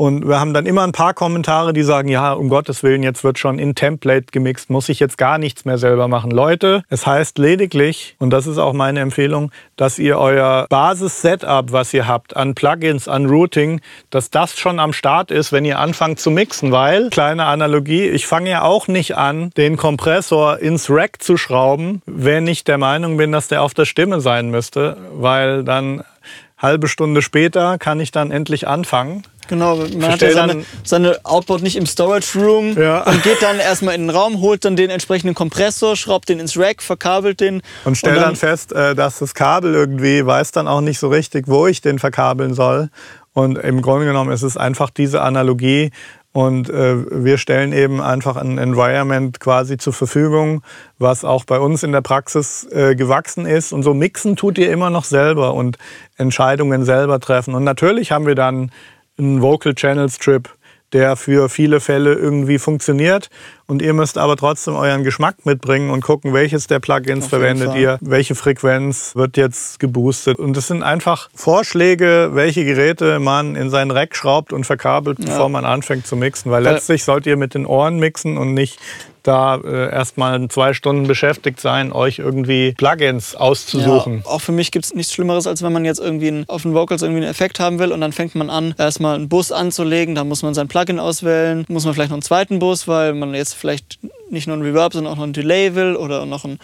und 0.00 0.26
wir 0.26 0.40
haben 0.40 0.54
dann 0.54 0.64
immer 0.64 0.82
ein 0.82 0.92
paar 0.92 1.12
Kommentare, 1.12 1.74
die 1.74 1.82
sagen, 1.82 2.08
ja, 2.08 2.32
um 2.32 2.48
Gottes 2.48 2.82
Willen, 2.82 3.02
jetzt 3.02 3.22
wird 3.22 3.38
schon 3.38 3.58
in 3.58 3.74
Template 3.74 4.28
gemixt, 4.32 4.70
muss 4.70 4.88
ich 4.88 4.98
jetzt 4.98 5.18
gar 5.18 5.36
nichts 5.36 5.66
mehr 5.66 5.76
selber 5.76 6.08
machen. 6.08 6.30
Leute, 6.30 6.84
es 6.88 7.06
heißt 7.06 7.36
lediglich, 7.36 8.16
und 8.18 8.30
das 8.30 8.46
ist 8.46 8.56
auch 8.56 8.72
meine 8.72 9.00
Empfehlung, 9.00 9.52
dass 9.76 9.98
ihr 9.98 10.18
euer 10.18 10.64
Basis-Setup, 10.70 11.72
was 11.72 11.92
ihr 11.92 12.08
habt, 12.08 12.34
an 12.34 12.54
Plugins, 12.54 13.08
an 13.08 13.26
Routing, 13.26 13.82
dass 14.08 14.30
das 14.30 14.58
schon 14.58 14.80
am 14.80 14.94
Start 14.94 15.30
ist, 15.30 15.52
wenn 15.52 15.66
ihr 15.66 15.78
anfangt 15.78 16.18
zu 16.18 16.30
mixen. 16.30 16.72
Weil, 16.72 17.10
kleine 17.10 17.44
Analogie, 17.44 18.04
ich 18.06 18.26
fange 18.26 18.48
ja 18.48 18.62
auch 18.62 18.88
nicht 18.88 19.18
an, 19.18 19.50
den 19.58 19.76
Kompressor 19.76 20.60
ins 20.60 20.88
Rack 20.88 21.22
zu 21.22 21.36
schrauben, 21.36 22.00
wenn 22.06 22.46
ich 22.46 22.64
der 22.64 22.78
Meinung 22.78 23.18
bin, 23.18 23.32
dass 23.32 23.48
der 23.48 23.60
auf 23.60 23.74
der 23.74 23.84
Stimme 23.84 24.22
sein 24.22 24.50
müsste, 24.50 24.96
weil 25.12 25.62
dann 25.62 26.04
halbe 26.56 26.88
Stunde 26.88 27.22
später 27.22 27.78
kann 27.78 28.00
ich 28.00 28.12
dann 28.12 28.30
endlich 28.30 28.68
anfangen. 28.68 29.24
Genau, 29.50 29.78
man 29.98 30.12
hat 30.12 30.22
ja 30.22 30.30
seine, 30.30 30.64
seine 30.84 31.18
Outboard 31.24 31.62
nicht 31.62 31.74
im 31.74 31.84
Storage 31.84 32.38
Room 32.38 32.80
ja. 32.80 33.02
und 33.02 33.20
geht 33.24 33.42
dann 33.42 33.58
erstmal 33.58 33.96
in 33.96 34.02
den 34.02 34.10
Raum, 34.10 34.40
holt 34.40 34.64
dann 34.64 34.76
den 34.76 34.90
entsprechenden 34.90 35.34
Kompressor, 35.34 35.96
schraubt 35.96 36.28
den 36.28 36.38
ins 36.38 36.56
Rack, 36.56 36.80
verkabelt 36.80 37.40
den. 37.40 37.60
Und 37.84 37.98
stellt 37.98 38.18
dann, 38.18 38.22
dann, 38.22 38.36
fest, 38.36 38.72
äh, 38.72 38.94
dass 38.94 39.18
das 39.18 39.34
Kabel 39.34 39.74
irgendwie 39.74 40.24
weiß 40.24 40.52
dann 40.52 40.68
auch 40.68 40.80
nicht 40.80 41.00
so 41.00 41.08
richtig, 41.08 41.48
wo 41.48 41.66
ich 41.66 41.80
den 41.80 41.98
verkabeln 41.98 42.54
soll. 42.54 42.90
Und 43.32 43.58
im 43.58 43.82
Grunde 43.82 44.06
genommen 44.06 44.30
ist 44.30 44.42
es 44.42 44.56
einfach 44.56 44.88
diese 44.88 45.20
Analogie. 45.20 45.90
Und 46.32 46.70
äh, 46.70 47.24
wir 47.24 47.38
stellen 47.38 47.72
eben 47.72 48.00
einfach 48.00 48.36
ein 48.36 48.56
Environment 48.58 49.40
quasi 49.40 49.78
zur 49.78 49.92
Verfügung, 49.92 50.62
was 50.98 51.24
auch 51.24 51.44
bei 51.44 51.58
uns 51.58 51.82
in 51.82 51.90
der 51.90 52.02
Praxis 52.02 52.68
äh, 52.70 52.94
gewachsen 52.94 53.46
ist. 53.46 53.72
Und 53.72 53.82
so 53.82 53.94
mixen 53.94 54.36
tut 54.36 54.58
ihr 54.58 54.70
immer 54.70 54.90
noch 54.90 55.02
selber 55.02 55.54
und 55.54 55.76
Entscheidungen 56.16 56.84
selber 56.84 57.18
treffen. 57.18 57.56
Und 57.56 57.64
natürlich 57.64 58.12
haben 58.12 58.26
wir 58.26 58.36
dann 58.36 58.70
einen 59.20 59.42
Vocal 59.42 59.74
Channel 59.74 60.08
Strip, 60.08 60.48
der 60.92 61.16
für 61.16 61.48
viele 61.48 61.80
Fälle 61.80 62.14
irgendwie 62.14 62.58
funktioniert. 62.58 63.30
Und 63.70 63.82
ihr 63.82 63.94
müsst 63.94 64.18
aber 64.18 64.36
trotzdem 64.36 64.74
euren 64.74 65.04
Geschmack 65.04 65.46
mitbringen 65.46 65.90
und 65.90 66.02
gucken, 66.02 66.34
welches 66.34 66.66
der 66.66 66.80
Plugins 66.80 67.28
verwendet 67.28 67.76
ihr, 67.76 67.98
welche 68.00 68.34
Frequenz 68.34 69.14
wird 69.14 69.36
jetzt 69.36 69.78
geboostet. 69.78 70.38
Und 70.38 70.56
es 70.56 70.66
sind 70.66 70.82
einfach 70.82 71.30
Vorschläge, 71.34 72.30
welche 72.32 72.64
Geräte 72.64 73.20
man 73.20 73.54
in 73.54 73.70
seinen 73.70 73.92
Rack 73.92 74.16
schraubt 74.16 74.52
und 74.52 74.64
verkabelt, 74.64 75.20
ja. 75.20 75.26
bevor 75.26 75.48
man 75.48 75.64
anfängt 75.64 76.06
zu 76.06 76.16
mixen. 76.16 76.50
Weil 76.50 76.64
letztlich 76.64 77.04
sollt 77.04 77.26
ihr 77.26 77.36
mit 77.36 77.54
den 77.54 77.64
Ohren 77.64 78.00
mixen 78.00 78.36
und 78.38 78.54
nicht 78.54 78.80
da 79.22 79.56
äh, 79.56 79.90
erstmal 79.90 80.48
zwei 80.48 80.72
Stunden 80.72 81.06
beschäftigt 81.06 81.60
sein, 81.60 81.92
euch 81.92 82.18
irgendwie 82.18 82.72
Plugins 82.72 83.34
auszusuchen. 83.34 84.22
Ja, 84.24 84.30
auch 84.30 84.40
für 84.40 84.52
mich 84.52 84.70
gibt 84.70 84.86
es 84.86 84.94
nichts 84.94 85.12
Schlimmeres, 85.12 85.46
als 85.46 85.62
wenn 85.62 85.72
man 85.72 85.84
jetzt 85.84 86.00
irgendwie 86.00 86.28
einen, 86.28 86.48
auf 86.48 86.62
den 86.62 86.74
Vocals 86.74 87.02
irgendwie 87.02 87.22
einen 87.22 87.30
Effekt 87.30 87.60
haben 87.60 87.78
will 87.78 87.92
und 87.92 88.00
dann 88.00 88.12
fängt 88.12 88.34
man 88.34 88.50
an, 88.50 88.74
erstmal 88.78 89.14
einen 89.16 89.28
Bus 89.28 89.52
anzulegen, 89.52 90.14
dann 90.14 90.28
muss 90.28 90.42
man 90.42 90.54
sein 90.54 90.68
Plugin 90.68 90.98
auswählen, 90.98 91.64
muss 91.68 91.84
man 91.84 91.94
vielleicht 91.94 92.10
noch 92.10 92.16
einen 92.16 92.22
zweiten 92.22 92.58
Bus, 92.58 92.88
weil 92.88 93.14
man 93.14 93.34
jetzt 93.34 93.54
vielleicht 93.60 93.98
nicht 94.30 94.46
nur 94.46 94.54
einen 94.54 94.64
Reverb, 94.64 94.92
sondern 94.92 95.12
auch 95.12 95.16
noch 95.16 95.24
einen 95.24 95.32
Delay 95.32 95.74
will 95.74 95.96
oder 95.96 96.26
noch 96.26 96.44
ein 96.44 96.58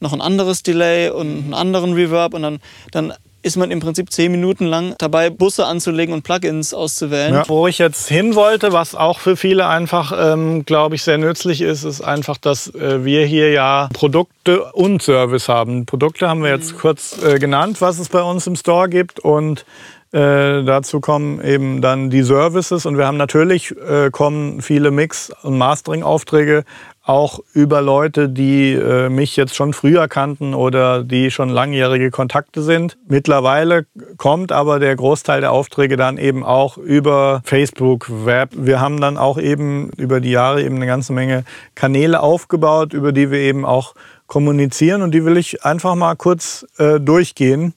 noch 0.00 0.12
ein 0.12 0.20
anderes 0.20 0.62
Delay 0.62 1.10
und 1.10 1.26
einen 1.26 1.54
anderen 1.54 1.92
Reverb 1.92 2.34
und 2.34 2.42
dann, 2.42 2.60
dann 2.92 3.12
ist 3.40 3.56
man 3.56 3.70
im 3.70 3.78
Prinzip 3.78 4.10
zehn 4.10 4.32
Minuten 4.32 4.66
lang 4.66 4.94
dabei, 4.98 5.30
Busse 5.30 5.64
anzulegen 5.64 6.12
und 6.12 6.22
Plugins 6.22 6.74
auszuwählen. 6.74 7.34
Ja, 7.34 7.48
wo 7.48 7.68
ich 7.68 7.78
jetzt 7.78 8.08
hin 8.08 8.34
wollte, 8.34 8.72
was 8.72 8.96
auch 8.96 9.20
für 9.20 9.36
viele 9.36 9.68
einfach, 9.68 10.12
ähm, 10.16 10.64
glaube 10.64 10.96
ich, 10.96 11.02
sehr 11.02 11.18
nützlich 11.18 11.60
ist, 11.60 11.84
ist 11.84 12.00
einfach, 12.00 12.36
dass 12.36 12.74
äh, 12.74 13.04
wir 13.04 13.24
hier 13.26 13.52
ja 13.52 13.88
Produkte 13.92 14.64
und 14.72 15.02
Service 15.02 15.48
haben. 15.48 15.86
Produkte 15.86 16.28
haben 16.28 16.42
wir 16.42 16.50
jetzt 16.50 16.74
mhm. 16.74 16.78
kurz 16.78 17.22
äh, 17.22 17.38
genannt, 17.38 17.80
was 17.80 18.00
es 18.00 18.08
bei 18.08 18.22
uns 18.22 18.46
im 18.48 18.56
Store 18.56 18.88
gibt 18.88 19.20
und 19.20 19.64
äh, 20.12 20.64
dazu 20.64 21.00
kommen 21.00 21.42
eben 21.44 21.82
dann 21.82 22.08
die 22.08 22.22
Services 22.22 22.86
und 22.86 22.96
wir 22.96 23.06
haben 23.06 23.18
natürlich 23.18 23.74
äh, 23.76 24.10
kommen 24.10 24.62
viele 24.62 24.90
Mix- 24.90 25.30
und 25.42 25.58
Mastering-Aufträge 25.58 26.64
auch 27.08 27.40
über 27.54 27.80
Leute, 27.80 28.28
die 28.28 28.72
äh, 28.72 29.08
mich 29.08 29.34
jetzt 29.36 29.54
schon 29.54 29.72
früher 29.72 30.08
kannten 30.08 30.52
oder 30.52 31.02
die 31.02 31.30
schon 31.30 31.48
langjährige 31.48 32.10
Kontakte 32.10 32.62
sind. 32.62 32.98
Mittlerweile 33.08 33.86
kommt 34.18 34.52
aber 34.52 34.78
der 34.78 34.94
Großteil 34.94 35.40
der 35.40 35.52
Aufträge 35.52 35.96
dann 35.96 36.18
eben 36.18 36.44
auch 36.44 36.76
über 36.76 37.40
Facebook, 37.44 38.10
Web. 38.26 38.50
Wir 38.52 38.80
haben 38.80 39.00
dann 39.00 39.16
auch 39.16 39.38
eben 39.38 39.90
über 39.96 40.20
die 40.20 40.30
Jahre 40.30 40.62
eben 40.62 40.76
eine 40.76 40.86
ganze 40.86 41.14
Menge 41.14 41.44
Kanäle 41.74 42.20
aufgebaut, 42.20 42.92
über 42.92 43.12
die 43.12 43.30
wir 43.30 43.40
eben 43.40 43.64
auch 43.64 43.94
kommunizieren 44.26 45.00
und 45.00 45.12
die 45.12 45.24
will 45.24 45.38
ich 45.38 45.64
einfach 45.64 45.94
mal 45.94 46.14
kurz 46.14 46.66
äh, 46.76 47.00
durchgehen, 47.00 47.72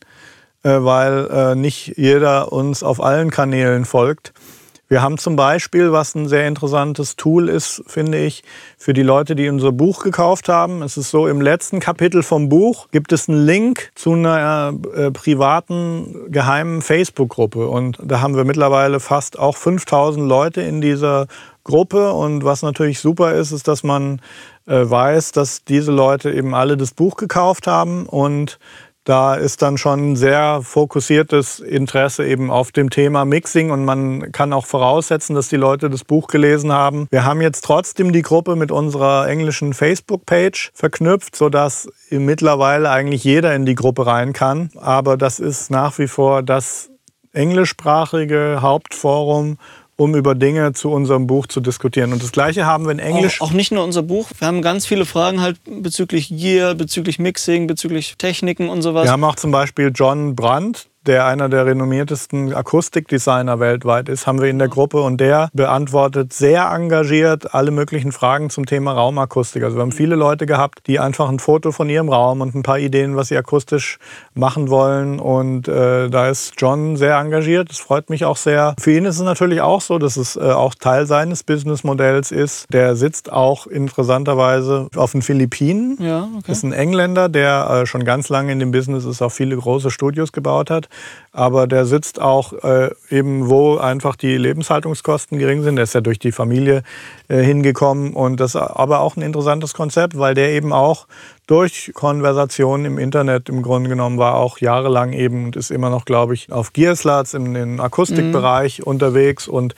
weil 0.70 1.27
äh, 1.32 1.56
nicht 1.56 1.98
jeder 1.98 2.51
uns 2.51 2.84
auf 2.84 3.01
allen 3.01 3.32
Kanälen 3.32 3.86
folgt. 3.86 4.34
Wir 4.91 5.01
haben 5.01 5.18
zum 5.18 5.38
Beispiel, 5.38 5.94
was 5.94 6.15
ein 6.15 6.27
sehr 6.27 6.50
interessantes 6.50 7.15
Tool 7.15 7.48
ist, 7.48 7.82
finde 7.88 8.18
ich, 8.18 8.44
für 8.77 8.91
die 8.91 9.03
Leute, 9.03 9.38
die 9.38 9.48
unser 9.48 9.72
Buch 9.72 10.03
gekauft 10.03 10.50
haben. 10.50 10.82
Es 10.84 10.98
ist 10.98 11.12
so, 11.12 11.30
im 11.30 11.39
letzten 11.39 11.80
Kapitel 11.80 12.24
vom 12.24 12.50
Buch 12.50 12.89
gibt 12.91 13.13
es 13.13 13.30
einen 13.30 13.46
Link 13.46 13.91
zu 13.96 14.12
einer 14.12 14.74
äh, 14.94 15.10
privaten, 15.10 16.30
geheimen 16.30 16.82
Facebook-Gruppe. 16.82 17.70
Und 17.70 18.00
da 18.03 18.20
haben 18.20 18.36
wir 18.36 18.44
mittlerweile 18.44 19.00
fast 19.00 19.39
auch 19.39 19.56
5000 19.56 20.27
Leute 20.27 20.62
in 20.62 20.82
dieser 20.82 21.27
Gruppe. 21.63 22.12
Und 22.12 22.44
was 22.44 22.62
natürlich 22.62 23.00
super 23.00 23.34
ist, 23.36 23.53
ist, 23.53 23.70
dass 23.70 23.84
man 23.84 24.20
äh, 24.68 24.89
weiß, 24.89 25.32
dass 25.32 25.63
diese 25.63 25.94
Leute 25.94 26.34
eben 26.34 26.53
alle 26.53 26.75
das 26.75 26.91
Buch 26.91 27.15
gekauft 27.15 27.65
haben 27.65 28.08
und 28.08 28.60
da 29.03 29.34
ist 29.34 29.62
dann 29.62 29.77
schon 29.77 30.15
sehr 30.15 30.62
fokussiertes 30.62 31.60
Interesse 31.60 32.25
eben 32.25 32.51
auf 32.51 32.72
dem 32.72 32.89
Thema 32.89 33.25
Mixing 33.25 33.72
und 33.72 33.84
man 33.84 34.31
kann 34.31 34.53
auch 34.53 34.67
voraussetzen, 34.67 35.36
dass 35.36 35.50
die 35.50 35.55
Leute 35.55 35.89
das 35.89 36.03
Buch 36.03 36.27
gelesen 36.27 36.72
haben. 36.72 37.08
Wir 37.10 37.25
haben 37.25 37.41
jetzt 37.41 37.63
trotzdem 37.63 38.12
die 38.12 38.22
Gruppe 38.22 38.55
mit 38.55 38.72
unserer 38.72 39.27
englischen 39.27 39.74
Facebook-Page 39.74 40.72
verknüpft, 40.74 41.36
sodass 41.36 41.89
mittlerweile 42.10 42.91
eigentlich 42.91 43.24
jeder 43.24 43.55
in 43.55 43.65
die 43.65 43.75
Gruppe 43.75 44.05
rein 44.05 44.34
kann. 44.34 44.70
Aber 44.75 45.17
das 45.17 45.39
ist 45.39 45.72
nach 45.72 45.98
wie 45.98 46.08
vor 46.08 46.43
das 46.43 46.91
englischsprachige 47.34 48.60
Hauptforum 48.62 49.58
um 49.96 50.16
über 50.16 50.36
Dinge 50.36 50.74
zu 50.74 50.92
unserem 50.92 51.28
Buch 51.28 51.48
zu 51.48 51.62
diskutieren. 51.62 52.14
Und 52.14 52.24
das 52.24 52.32
Gleiche 52.32 52.66
haben 52.66 52.86
wir 52.86 52.92
in 52.92 53.00
Englisch. 53.00 53.42
Auch, 53.42 53.50
auch, 53.50 53.54
nicht 53.54 53.72
nur 53.72 53.84
unser 53.84 54.04
Buch. 54.04 54.30
Wir 54.38 54.48
haben 54.48 54.62
ganz 54.62 54.86
viele 54.86 55.06
Fragen 55.06 55.42
halt 55.42 55.60
bezüglich 55.66 56.30
Gear, 56.30 56.76
bezüglich 56.76 57.20
Mixing, 57.20 57.68
bezüglich 57.68 58.16
Techniken 58.18 58.70
und 58.70 58.82
sowas. 58.82 59.06
Wir 59.06 59.12
haben 59.12 59.24
auch 59.24 59.36
zum 59.36 59.52
Beispiel 59.52 59.92
John 59.94 60.36
Brandt, 60.36 60.88
der 61.08 61.25
einer 61.25 61.50
der 61.50 61.65
renommiertesten 61.65 62.53
Akustikdesigner 62.53 63.60
weltweit 63.60 64.08
ist, 64.08 64.27
haben 64.27 64.39
wir 64.39 64.50
in 64.50 64.60
der 64.60 64.67
Gruppe 64.67 65.01
und 65.01 65.20
der 65.20 65.50
beantwortet 65.53 66.31
sehr 66.31 66.70
engagiert 66.72 67.55
alle 67.55 67.72
möglichen 67.72 68.12
Fragen 68.12 68.51
zum 68.51 68.67
Thema 68.67 68.93
Raumakustik. 68.93 69.63
Also 69.63 69.77
wir 69.77 69.81
haben 69.81 69.91
viele 69.91 70.15
Leute 70.15 70.46
gehabt, 70.46 70.81
die 70.86 71.00
einfach 71.00 71.29
ein 71.29 71.39
Foto 71.39 71.72
von 71.72 71.89
ihrem 71.89 72.10
Raum 72.10 72.41
und 72.41 72.53
ein 72.53 72.62
paar 72.62 72.77
Ideen, 72.77 73.15
was 73.15 73.29
sie 73.29 73.38
akustisch 73.38 73.98
machen 74.36 74.70
wollen 74.70 75.20
und 75.20 75.67
äh, 75.67 76.10
da 76.10 76.29
ist 76.29 76.53
John 76.58 76.96
sehr 76.98 77.17
engagiert. 77.17 77.72
Das 77.72 77.79
freut 77.79 78.12
mich 78.12 78.25
auch 78.25 78.38
sehr. 78.38 78.75
Für 78.79 78.91
ihn 78.91 79.05
ist 79.05 79.15
es 79.15 79.24
natürlich 79.24 79.62
auch 79.62 79.81
so, 79.81 79.98
dass 79.98 80.17
es 80.17 80.36
äh, 80.36 80.41
auch 80.41 80.75
Teil 80.75 81.08
seines 81.08 81.43
Businessmodells 81.43 82.31
ist. 82.31 82.67
Der 82.72 82.96
sitzt 82.96 83.31
auch 83.31 83.65
interessanterweise 83.65 84.88
auf 84.96 85.13
den 85.13 85.24
Philippinen. 85.24 85.98
Ja, 86.00 86.27
okay. 86.38 86.51
Ist 86.51 86.63
ein 86.63 86.74
Engländer, 86.74 87.27
der 87.27 87.81
äh, 87.81 87.86
schon 87.88 88.03
ganz 88.05 88.29
lange 88.29 88.51
in 88.51 88.60
dem 88.60 88.72
Business 88.72 89.05
ist, 89.05 89.24
auch 89.24 89.31
viele 89.31 89.58
große 89.58 89.89
Studios 89.89 90.31
gebaut 90.31 90.70
hat 90.70 90.89
aber 91.34 91.66
der 91.66 91.86
sitzt 91.86 92.20
auch 92.22 92.52
äh, 92.64 92.90
eben, 93.10 93.50
wo 93.50 93.78
einfach 93.78 94.16
die 94.16 94.38
Lebenshaltungskosten 94.38 95.40
gering 95.40 95.64
sind. 95.64 95.78
Der 95.78 95.84
ist 95.84 95.94
ja 95.94 96.02
durch 96.02 96.20
die 96.20 96.32
Familie 96.32 96.84
äh, 97.30 97.42
hingekommen 97.42 98.14
und 98.14 98.40
das 98.40 98.56
ist 98.56 98.62
aber 98.62 99.00
auch 99.00 99.16
ein 99.16 99.22
interessantes 99.22 99.74
Konzept, 99.74 100.18
weil 100.18 100.34
der 100.34 100.50
eben 100.50 100.74
auch 100.74 101.08
durch 101.48 101.92
Konversationen 101.94 102.86
im 102.86 102.98
Internet 102.98 103.50
im 103.50 103.62
Grunde 103.62 103.90
genommen 103.90 104.18
war 104.18 104.36
auch 104.36 104.60
jahrelang 104.60 105.14
eben 105.14 105.46
und 105.46 105.56
ist 105.56 105.72
immer 105.72 105.90
noch, 105.90 106.06
glaube 106.06 106.34
ich, 106.34 106.51
auf 106.51 106.74
Gearslats 106.74 107.34
im, 107.34 107.80
Akustikbereich 107.80 108.80
mhm. 108.80 108.86
unterwegs 108.86 109.48
und 109.48 109.75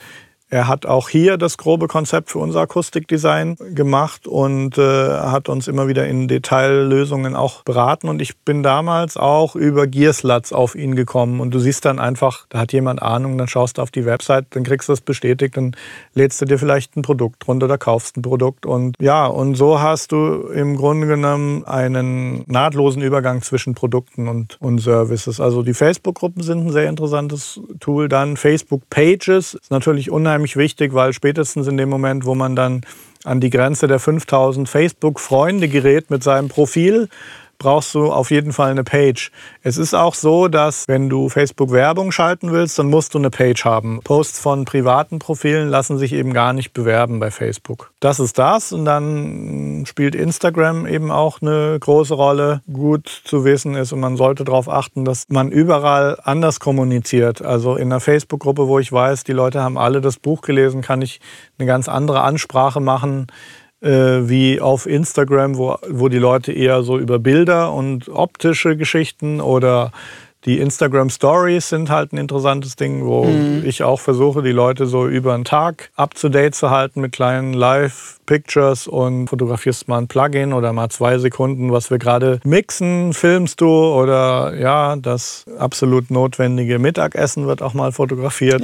er 0.54 0.68
hat 0.68 0.86
auch 0.86 1.08
hier 1.08 1.36
das 1.36 1.58
grobe 1.58 1.88
Konzept 1.88 2.30
für 2.30 2.38
unser 2.38 2.60
Akustikdesign 2.60 3.56
gemacht 3.74 4.28
und 4.28 4.78
äh, 4.78 5.08
hat 5.08 5.48
uns 5.48 5.66
immer 5.66 5.88
wieder 5.88 6.06
in 6.06 6.28
Detaillösungen 6.28 7.34
auch 7.34 7.64
beraten. 7.64 8.08
Und 8.08 8.22
ich 8.22 8.36
bin 8.36 8.62
damals 8.62 9.16
auch 9.16 9.56
über 9.56 9.88
Gearsluts 9.88 10.52
auf 10.52 10.76
ihn 10.76 10.94
gekommen. 10.94 11.40
Und 11.40 11.52
du 11.52 11.58
siehst 11.58 11.84
dann 11.84 11.98
einfach, 11.98 12.46
da 12.50 12.60
hat 12.60 12.72
jemand 12.72 13.02
Ahnung, 13.02 13.36
dann 13.36 13.48
schaust 13.48 13.78
du 13.78 13.82
auf 13.82 13.90
die 13.90 14.06
Website, 14.06 14.46
dann 14.50 14.62
kriegst 14.62 14.88
du 14.88 14.92
das 14.92 15.00
bestätigt, 15.00 15.56
dann 15.56 15.74
lädst 16.14 16.40
du 16.40 16.44
dir 16.44 16.56
vielleicht 16.56 16.96
ein 16.96 17.02
Produkt 17.02 17.48
runter 17.48 17.66
oder 17.66 17.76
kaufst 17.76 18.16
ein 18.16 18.22
Produkt. 18.22 18.64
Und 18.64 18.94
ja, 19.00 19.26
und 19.26 19.56
so 19.56 19.80
hast 19.80 20.12
du 20.12 20.46
im 20.54 20.76
Grunde 20.76 21.08
genommen 21.08 21.64
einen 21.64 22.44
nahtlosen 22.46 23.02
Übergang 23.02 23.42
zwischen 23.42 23.74
Produkten 23.74 24.28
und, 24.28 24.56
und 24.60 24.78
Services. 24.78 25.40
Also 25.40 25.64
die 25.64 25.74
Facebook-Gruppen 25.74 26.44
sind 26.44 26.64
ein 26.64 26.70
sehr 26.70 26.88
interessantes 26.88 27.60
Tool. 27.80 28.08
Dann 28.08 28.36
Facebook-Pages 28.36 29.54
ist 29.54 29.72
natürlich 29.72 30.12
unheimlich 30.12 30.43
unheimlich 30.44 30.56
wichtig, 30.56 30.92
weil 30.92 31.12
spätestens 31.12 31.66
in 31.66 31.76
dem 31.78 31.88
Moment, 31.88 32.26
wo 32.26 32.34
man 32.34 32.54
dann 32.54 32.82
an 33.24 33.40
die 33.40 33.48
Grenze 33.48 33.86
der 33.86 33.98
5000 33.98 34.68
Facebook-Freunde 34.68 35.68
gerät 35.68 36.10
mit 36.10 36.22
seinem 36.22 36.48
Profil, 36.48 37.08
brauchst 37.64 37.94
du 37.94 38.12
auf 38.12 38.30
jeden 38.30 38.52
Fall 38.52 38.70
eine 38.70 38.84
Page. 38.84 39.30
Es 39.62 39.78
ist 39.78 39.94
auch 39.94 40.14
so, 40.14 40.48
dass 40.48 40.84
wenn 40.86 41.08
du 41.08 41.30
Facebook-Werbung 41.30 42.12
schalten 42.12 42.52
willst, 42.52 42.78
dann 42.78 42.90
musst 42.90 43.14
du 43.14 43.18
eine 43.18 43.30
Page 43.30 43.64
haben. 43.64 44.00
Posts 44.04 44.38
von 44.38 44.66
privaten 44.66 45.18
Profilen 45.18 45.70
lassen 45.70 45.96
sich 45.96 46.12
eben 46.12 46.34
gar 46.34 46.52
nicht 46.52 46.74
bewerben 46.74 47.20
bei 47.20 47.30
Facebook. 47.30 47.90
Das 48.00 48.20
ist 48.20 48.38
das 48.38 48.74
und 48.74 48.84
dann 48.84 49.84
spielt 49.86 50.14
Instagram 50.14 50.86
eben 50.86 51.10
auch 51.10 51.40
eine 51.40 51.78
große 51.80 52.12
Rolle. 52.12 52.60
Gut 52.70 53.22
zu 53.24 53.46
wissen 53.46 53.76
ist 53.76 53.92
und 53.94 54.00
man 54.00 54.18
sollte 54.18 54.44
darauf 54.44 54.68
achten, 54.68 55.06
dass 55.06 55.24
man 55.30 55.50
überall 55.50 56.18
anders 56.22 56.60
kommuniziert. 56.60 57.40
Also 57.40 57.76
in 57.76 57.90
einer 57.90 58.00
Facebook-Gruppe, 58.00 58.68
wo 58.68 58.78
ich 58.78 58.92
weiß, 58.92 59.24
die 59.24 59.32
Leute 59.32 59.62
haben 59.62 59.78
alle 59.78 60.02
das 60.02 60.18
Buch 60.18 60.42
gelesen, 60.42 60.82
kann 60.82 61.00
ich 61.00 61.18
eine 61.58 61.66
ganz 61.66 61.88
andere 61.88 62.20
Ansprache 62.20 62.80
machen 62.80 63.28
äh, 63.84 64.28
wie 64.28 64.60
auf 64.60 64.86
Instagram, 64.86 65.56
wo, 65.56 65.76
wo 65.88 66.08
die 66.08 66.18
Leute 66.18 66.52
eher 66.52 66.82
so 66.82 66.98
über 66.98 67.18
Bilder 67.18 67.72
und 67.72 68.08
optische 68.08 68.76
Geschichten 68.76 69.40
oder 69.40 69.92
die 70.44 70.58
Instagram 70.58 71.08
Stories 71.08 71.70
sind 71.70 71.88
halt 71.90 72.12
ein 72.12 72.18
interessantes 72.18 72.76
Ding, 72.76 73.06
wo 73.06 73.24
mhm. 73.24 73.62
ich 73.64 73.82
auch 73.82 74.00
versuche, 74.00 74.42
die 74.42 74.52
Leute 74.52 74.86
so 74.86 75.06
über 75.06 75.34
einen 75.34 75.44
Tag 75.44 75.90
up 75.96 76.14
to 76.14 76.28
date 76.28 76.54
zu 76.54 76.70
halten 76.70 77.00
mit 77.00 77.12
kleinen 77.12 77.54
Live-Pictures 78.24 78.86
und 78.86 79.28
fotografierst 79.28 79.88
mal 79.88 79.98
ein 79.98 80.08
Plugin 80.08 80.52
oder 80.52 80.72
mal 80.72 80.88
zwei 80.88 81.18
Sekunden, 81.18 81.72
was 81.72 81.90
wir 81.90 81.98
gerade 81.98 82.40
mixen, 82.44 83.12
filmst 83.12 83.60
du 83.60 83.68
oder 83.68 84.54
ja, 84.58 84.96
das 84.96 85.44
absolut 85.58 86.10
notwendige 86.10 86.78
Mittagessen 86.78 87.46
wird 87.46 87.62
auch 87.62 87.74
mal 87.74 87.92
fotografiert. 87.92 88.62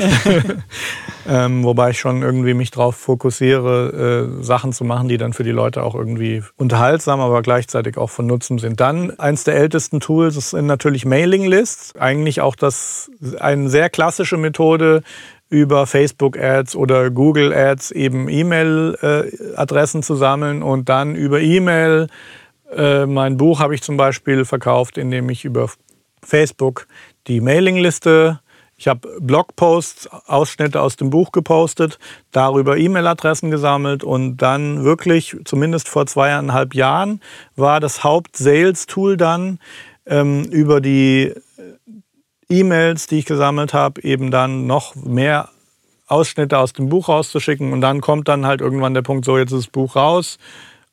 ähm, 1.29 1.65
wobei 1.65 1.91
ich 1.91 1.99
schon 1.99 2.23
irgendwie 2.23 2.55
mich 2.55 2.71
darauf 2.71 2.97
fokussiere, 2.97 4.29
äh, 4.41 4.43
Sachen 4.43 4.73
zu 4.73 4.85
machen, 4.85 5.09
die 5.09 5.19
dann 5.19 5.33
für 5.33 5.45
die 5.45 5.51
Leute 5.51 5.83
auch 5.83 5.95
irgendwie 5.95 6.43
unterhaltsam, 6.57 7.21
aber 7.21 7.43
gleichzeitig 7.43 7.97
auch 7.97 8.11
von 8.11 8.27
Nutzen 8.27 8.59
sind. 8.59 8.81
Dann 8.81 9.19
eins 9.19 9.45
der 9.45 9.57
ältesten 9.57 10.01
Tools 10.01 10.51
sind 10.51 10.67
natürlich 10.67 11.05
Mailing 11.05 11.45
Lists 11.45 11.81
ist 11.81 12.01
eigentlich 12.01 12.41
auch 12.41 12.55
das 12.55 13.11
eine 13.39 13.69
sehr 13.69 13.91
klassische 13.91 14.37
Methode, 14.37 15.03
über 15.51 15.87
Facebook 15.87 16.39
Ads 16.39 16.77
oder 16.77 17.11
Google 17.11 17.53
Ads 17.53 17.91
eben 17.91 18.29
E-Mail-Adressen 18.29 20.03
zu 20.03 20.15
sammeln 20.15 20.63
und 20.63 20.89
dann 20.89 21.15
über 21.17 21.41
E-Mail. 21.41 22.07
Äh, 22.75 23.05
mein 23.07 23.37
Buch 23.37 23.61
habe 23.61 23.75
ich 23.75 23.83
zum 23.83 23.97
Beispiel 23.97 24.45
verkauft, 24.45 24.97
indem 24.97 25.29
ich 25.29 25.45
über 25.45 25.69
Facebook 26.23 26.87
die 27.27 27.41
Mailingliste 27.41 28.41
ich 28.81 28.89
habe 28.89 29.21
Blogposts, 29.21 30.09
Ausschnitte 30.27 30.81
aus 30.81 30.97
dem 30.97 31.11
Buch 31.11 31.33
gepostet, 31.33 31.99
darüber 32.33 32.79
E-Mail-Adressen 32.79 33.51
gesammelt 33.51 34.03
und 34.03 34.39
dann 34.39 34.85
wirklich, 34.85 35.37
zumindest 35.45 35.87
vor 35.87 36.07
zweieinhalb 36.07 36.75
Jahren, 36.75 37.21
war 37.57 37.79
das 37.81 38.05
Haupt-Sales-Tool 38.05 39.19
dann 39.19 39.59
ähm, 40.07 40.45
über 40.45 40.81
die 40.81 41.35
E-Mails, 42.51 43.07
die 43.07 43.21
ich 43.21 43.25
gesammelt 43.25 43.73
habe, 43.73 44.03
eben 44.03 44.31
dann 44.31 44.67
noch 44.67 44.95
mehr 44.95 45.49
Ausschnitte 46.07 46.59
aus 46.59 46.73
dem 46.73 46.89
Buch 46.89 47.09
rauszuschicken. 47.09 47.73
Und 47.73 47.81
dann 47.81 48.01
kommt 48.01 48.29
dann 48.29 48.47
halt 48.47 48.61
irgendwann 48.61 48.95
der 48.95 49.03
Punkt, 49.03 49.25
so 49.25 49.39
jetzt 49.39 49.53
ist 49.53 49.67
das 49.67 49.71
Buch 49.73 49.97
raus. 49.97 50.39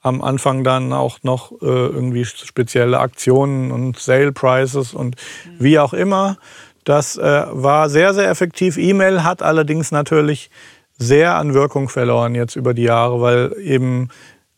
Am 0.02 0.22
Anfang 0.22 0.64
dann 0.64 0.94
auch 0.94 1.20
noch 1.24 1.52
äh, 1.54 1.66
irgendwie 1.66 2.24
spezielle 2.24 3.00
Aktionen 3.00 3.72
und 3.72 4.00
Sale 4.00 4.32
Prices 4.32 4.94
und 4.94 5.16
wie 5.58 5.80
auch 5.80 5.94
immer. 5.94 6.38
Das 6.84 7.18
äh, 7.18 7.44
war 7.50 7.90
sehr, 7.90 8.14
sehr 8.14 8.30
effektiv. 8.30 8.78
E-Mail 8.78 9.24
hat 9.24 9.42
allerdings 9.42 9.92
natürlich 9.92 10.50
sehr 10.98 11.36
an 11.36 11.54
Wirkung 11.54 11.90
verloren 11.90 12.36
jetzt 12.36 12.56
über 12.56 12.74
die 12.74 12.84
Jahre, 12.84 13.20
weil 13.20 13.56
eben 13.60 14.10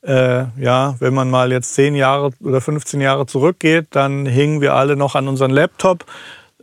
äh, 0.02 0.46
ja, 0.58 0.96
wenn 1.00 1.14
man 1.14 1.30
mal 1.30 1.52
jetzt 1.52 1.74
10 1.76 1.96
Jahre 1.96 2.32
oder 2.42 2.62
15 2.62 3.02
Jahre 3.02 3.26
zurückgeht, 3.26 3.88
dann 3.92 4.26
hingen 4.26 4.62
wir 4.62 4.74
alle 4.74 4.96
noch 4.96 5.16
an 5.16 5.28
unseren 5.28 5.52
Laptop, 5.52 6.06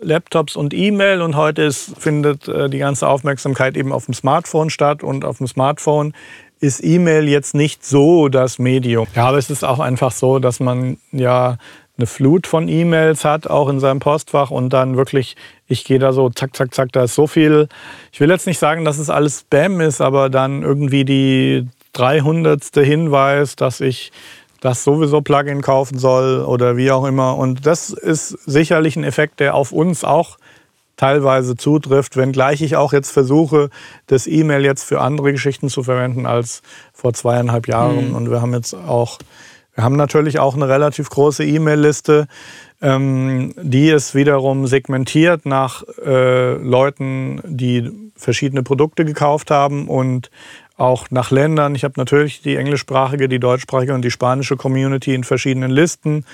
Laptops 0.00 0.56
und 0.56 0.74
E-Mail 0.74 1.22
und 1.22 1.36
heute 1.36 1.62
ist, 1.62 1.98
findet 1.98 2.48
äh, 2.48 2.68
die 2.68 2.78
ganze 2.78 3.08
Aufmerksamkeit 3.08 3.76
eben 3.76 3.92
auf 3.92 4.06
dem 4.06 4.14
Smartphone 4.14 4.70
statt 4.70 5.02
und 5.02 5.24
auf 5.24 5.38
dem 5.38 5.46
Smartphone 5.46 6.12
ist 6.60 6.84
E-Mail 6.84 7.28
jetzt 7.28 7.54
nicht 7.54 7.84
so 7.84 8.28
das 8.28 8.58
Medium. 8.58 9.06
Ja, 9.14 9.28
aber 9.28 9.38
es 9.38 9.50
ist 9.50 9.64
auch 9.64 9.78
einfach 9.78 10.12
so, 10.12 10.38
dass 10.38 10.60
man 10.60 10.98
ja 11.12 11.58
eine 11.98 12.06
Flut 12.06 12.46
von 12.46 12.68
E-Mails 12.68 13.24
hat, 13.24 13.46
auch 13.48 13.68
in 13.68 13.80
seinem 13.80 14.00
Postfach 14.00 14.50
und 14.50 14.70
dann 14.70 14.96
wirklich, 14.96 15.36
ich 15.66 15.84
gehe 15.84 15.98
da 15.98 16.12
so 16.12 16.28
zack, 16.28 16.54
zack, 16.54 16.74
zack, 16.74 16.92
da 16.92 17.04
ist 17.04 17.14
so 17.14 17.26
viel. 17.26 17.68
Ich 18.12 18.20
will 18.20 18.30
jetzt 18.30 18.46
nicht 18.46 18.58
sagen, 18.58 18.84
dass 18.84 18.98
es 18.98 19.08
alles 19.08 19.40
Spam 19.40 19.80
ist, 19.80 20.00
aber 20.00 20.28
dann 20.28 20.62
irgendwie 20.62 21.04
die 21.04 21.66
300. 21.94 22.62
Hinweis, 22.74 23.56
dass 23.56 23.80
ich 23.80 24.12
das 24.60 24.84
sowieso 24.84 25.20
Plugin 25.20 25.62
kaufen 25.62 25.98
soll 25.98 26.44
oder 26.44 26.76
wie 26.76 26.90
auch 26.90 27.04
immer. 27.04 27.36
Und 27.36 27.66
das 27.66 27.90
ist 27.90 28.30
sicherlich 28.46 28.96
ein 28.96 29.04
Effekt, 29.04 29.40
der 29.40 29.54
auf 29.54 29.72
uns 29.72 30.04
auch 30.04 30.38
teilweise 30.96 31.56
zutrifft, 31.56 32.16
wenngleich 32.16 32.62
ich 32.62 32.76
auch 32.76 32.92
jetzt 32.92 33.10
versuche, 33.10 33.70
das 34.06 34.26
E-Mail 34.26 34.64
jetzt 34.64 34.84
für 34.84 35.00
andere 35.00 35.32
Geschichten 35.32 35.68
zu 35.68 35.82
verwenden 35.82 36.26
als 36.26 36.62
vor 36.92 37.12
zweieinhalb 37.12 37.68
Jahren. 37.68 38.10
Mhm. 38.10 38.14
Und 38.14 38.30
wir 38.30 38.40
haben 38.40 38.54
jetzt 38.54 38.74
auch, 38.74 39.18
wir 39.74 39.84
haben 39.84 39.96
natürlich 39.96 40.38
auch 40.38 40.54
eine 40.54 40.68
relativ 40.68 41.10
große 41.10 41.44
E-Mail-Liste, 41.44 42.28
ähm, 42.82 43.54
die 43.60 43.88
ist 43.88 44.14
wiederum 44.14 44.66
segmentiert 44.66 45.46
nach 45.46 45.82
äh, 46.04 46.54
Leuten, 46.54 47.40
die 47.44 47.90
verschiedene 48.16 48.62
Produkte 48.62 49.04
gekauft 49.04 49.50
haben 49.50 49.88
und 49.88 50.30
auch 50.76 51.06
nach 51.10 51.30
Ländern. 51.30 51.74
Ich 51.74 51.84
habe 51.84 51.94
natürlich 51.96 52.42
die 52.42 52.56
englischsprachige, 52.56 53.28
die 53.28 53.38
deutschsprachige 53.38 53.94
und 53.94 54.02
die 54.02 54.10
spanische 54.10 54.56
Community 54.56 55.14
in 55.14 55.24
verschiedenen 55.24 55.70
Listen. 55.70 56.24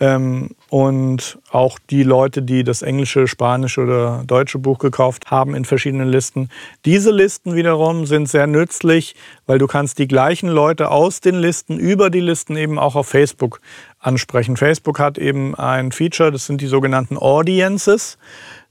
Ähm, 0.00 0.50
und 0.70 1.38
auch 1.52 1.78
die 1.78 2.02
Leute, 2.02 2.42
die 2.42 2.64
das 2.64 2.82
englische, 2.82 3.28
spanische 3.28 3.82
oder 3.82 4.24
deutsche 4.26 4.58
Buch 4.58 4.80
gekauft 4.80 5.30
haben 5.30 5.54
in 5.54 5.64
verschiedenen 5.64 6.08
Listen. 6.08 6.48
Diese 6.84 7.12
Listen 7.12 7.54
wiederum 7.54 8.04
sind 8.04 8.28
sehr 8.28 8.48
nützlich, 8.48 9.14
weil 9.46 9.58
du 9.58 9.68
kannst 9.68 10.00
die 10.00 10.08
gleichen 10.08 10.48
Leute 10.48 10.90
aus 10.90 11.20
den 11.20 11.36
Listen 11.36 11.78
über 11.78 12.10
die 12.10 12.20
Listen 12.20 12.56
eben 12.56 12.76
auch 12.76 12.96
auf 12.96 13.06
Facebook 13.06 13.60
ansprechen. 14.00 14.56
Facebook 14.56 14.98
hat 14.98 15.16
eben 15.16 15.54
ein 15.54 15.92
Feature, 15.92 16.32
das 16.32 16.46
sind 16.46 16.60
die 16.60 16.66
sogenannten 16.66 17.16
Audiences. 17.16 18.18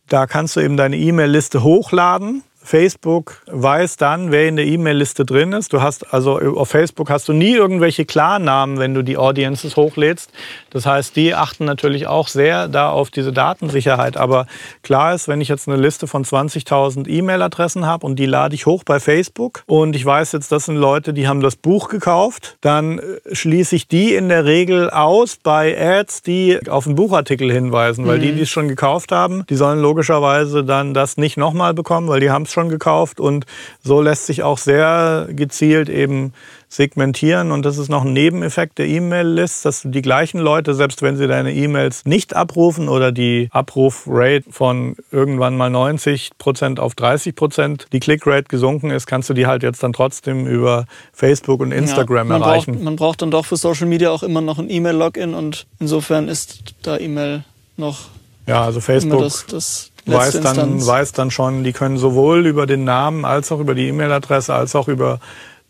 Da 0.09 0.27
kannst 0.27 0.57
du 0.57 0.59
eben 0.59 0.75
deine 0.75 0.97
E-Mail-Liste 0.97 1.63
hochladen 1.63 2.43
Facebook 2.63 3.41
weiß 3.47 3.97
dann, 3.97 4.31
wer 4.31 4.47
in 4.47 4.55
der 4.55 4.65
E-Mail-Liste 4.65 5.25
drin 5.25 5.51
ist. 5.51 5.73
Du 5.73 5.81
hast 5.81 6.13
also 6.13 6.39
auf 6.39 6.69
Facebook 6.69 7.09
hast 7.09 7.27
du 7.27 7.33
nie 7.33 7.53
irgendwelche 7.53 8.05
Klarnamen, 8.05 8.79
wenn 8.79 8.93
du 8.93 9.03
die 9.03 9.17
Audiences 9.17 9.75
hochlädst. 9.75 10.31
Das 10.69 10.85
heißt, 10.85 11.15
die 11.15 11.35
achten 11.35 11.65
natürlich 11.65 12.07
auch 12.07 12.29
sehr 12.29 12.67
da 12.69 12.89
auf 12.89 13.11
diese 13.11 13.33
Datensicherheit. 13.33 14.17
Aber 14.17 14.47
klar 14.81 15.13
ist, 15.13 15.27
wenn 15.27 15.41
ich 15.41 15.49
jetzt 15.49 15.67
eine 15.67 15.77
Liste 15.77 16.07
von 16.07 16.23
20.000 16.23 17.07
E-Mail-Adressen 17.07 17.85
habe 17.85 18.05
und 18.05 18.17
die 18.17 18.25
lade 18.25 18.55
ich 18.55 18.65
hoch 18.65 18.83
bei 18.83 18.99
Facebook 18.99 19.63
und 19.67 19.95
ich 19.95 20.05
weiß 20.05 20.31
jetzt, 20.31 20.51
das 20.51 20.65
sind 20.65 20.77
Leute, 20.77 21.13
die 21.13 21.27
haben 21.27 21.41
das 21.41 21.57
Buch 21.57 21.89
gekauft, 21.89 22.57
dann 22.61 22.99
äh, 22.99 23.35
schließe 23.35 23.75
ich 23.75 23.87
die 23.87 24.15
in 24.15 24.29
der 24.29 24.45
Regel 24.45 24.89
aus 24.89 25.37
bei 25.41 25.77
Ads, 25.77 26.21
die 26.21 26.59
auf 26.69 26.87
einen 26.87 26.95
Buchartikel 26.95 27.51
hinweisen, 27.51 28.07
weil 28.07 28.17
mhm. 28.19 28.21
die, 28.21 28.31
die 28.33 28.41
es 28.41 28.49
schon 28.49 28.69
gekauft 28.69 29.11
haben, 29.11 29.45
die 29.49 29.55
sollen 29.55 29.79
logischerweise 29.79 30.63
dann 30.63 30.93
das 30.93 31.17
nicht 31.17 31.37
nochmal 31.37 31.73
bekommen, 31.73 32.07
weil 32.07 32.21
die 32.21 32.31
haben 32.31 32.43
es 32.43 32.52
schon 32.53 32.69
gekauft 32.69 33.19
und 33.19 33.45
so 33.81 34.01
lässt 34.01 34.27
sich 34.27 34.43
auch 34.43 34.57
sehr 34.57 35.27
gezielt 35.31 35.89
eben 35.89 36.33
segmentieren 36.69 37.51
und 37.51 37.63
das 37.63 37.77
ist 37.77 37.89
noch 37.89 38.03
ein 38.03 38.13
Nebeneffekt 38.13 38.79
der 38.79 38.87
E-Mail-List, 38.87 39.65
dass 39.65 39.81
die 39.85 40.01
gleichen 40.01 40.39
Leute, 40.39 40.73
selbst 40.73 41.01
wenn 41.01 41.17
sie 41.17 41.27
deine 41.27 41.53
E-Mails 41.53 42.05
nicht 42.05 42.35
abrufen 42.35 42.89
oder 42.89 43.11
die 43.11 43.49
Abrufrate 43.51 44.45
von 44.49 44.95
irgendwann 45.11 45.55
mal 45.55 45.69
90 45.69 46.31
Prozent 46.37 46.79
auf 46.79 46.95
30 46.95 47.35
Prozent, 47.35 47.87
die 47.93 47.99
Clickrate 47.99 48.45
gesunken 48.45 48.89
ist, 48.89 49.05
kannst 49.05 49.29
du 49.29 49.33
die 49.33 49.45
halt 49.45 49.61
jetzt 49.61 49.83
dann 49.83 49.93
trotzdem 49.93 50.47
über 50.47 50.85
Facebook 51.11 51.59
und 51.59 51.71
Instagram 51.71 52.29
ja, 52.29 52.39
man 52.39 52.41
erreichen. 52.41 52.73
Braucht, 52.73 52.83
man 52.83 52.95
braucht 52.95 53.21
dann 53.21 53.31
doch 53.31 53.45
für 53.45 53.57
Social 53.57 53.87
Media 53.87 54.09
auch 54.09 54.23
immer 54.23 54.41
noch 54.41 54.57
ein 54.57 54.69
E-Mail-Login 54.69 55.33
und 55.33 55.67
insofern 55.79 56.27
ist 56.27 56.75
da 56.81 56.97
E-Mail 56.97 57.43
noch 57.77 57.99
ja, 58.45 58.63
also 58.63 58.81
Facebook 58.81 59.21
das, 59.21 59.45
das 59.45 59.91
weiß 60.05 60.41
dann, 60.41 60.85
weiß 60.85 61.11
dann 61.13 61.31
schon, 61.31 61.63
die 61.63 61.73
können 61.73 61.97
sowohl 61.97 62.45
über 62.45 62.65
den 62.65 62.83
Namen 62.83 63.25
als 63.25 63.51
auch 63.51 63.59
über 63.59 63.75
die 63.75 63.87
E-Mail-Adresse 63.87 64.53
als 64.53 64.75
auch 64.75 64.87
über 64.87 65.19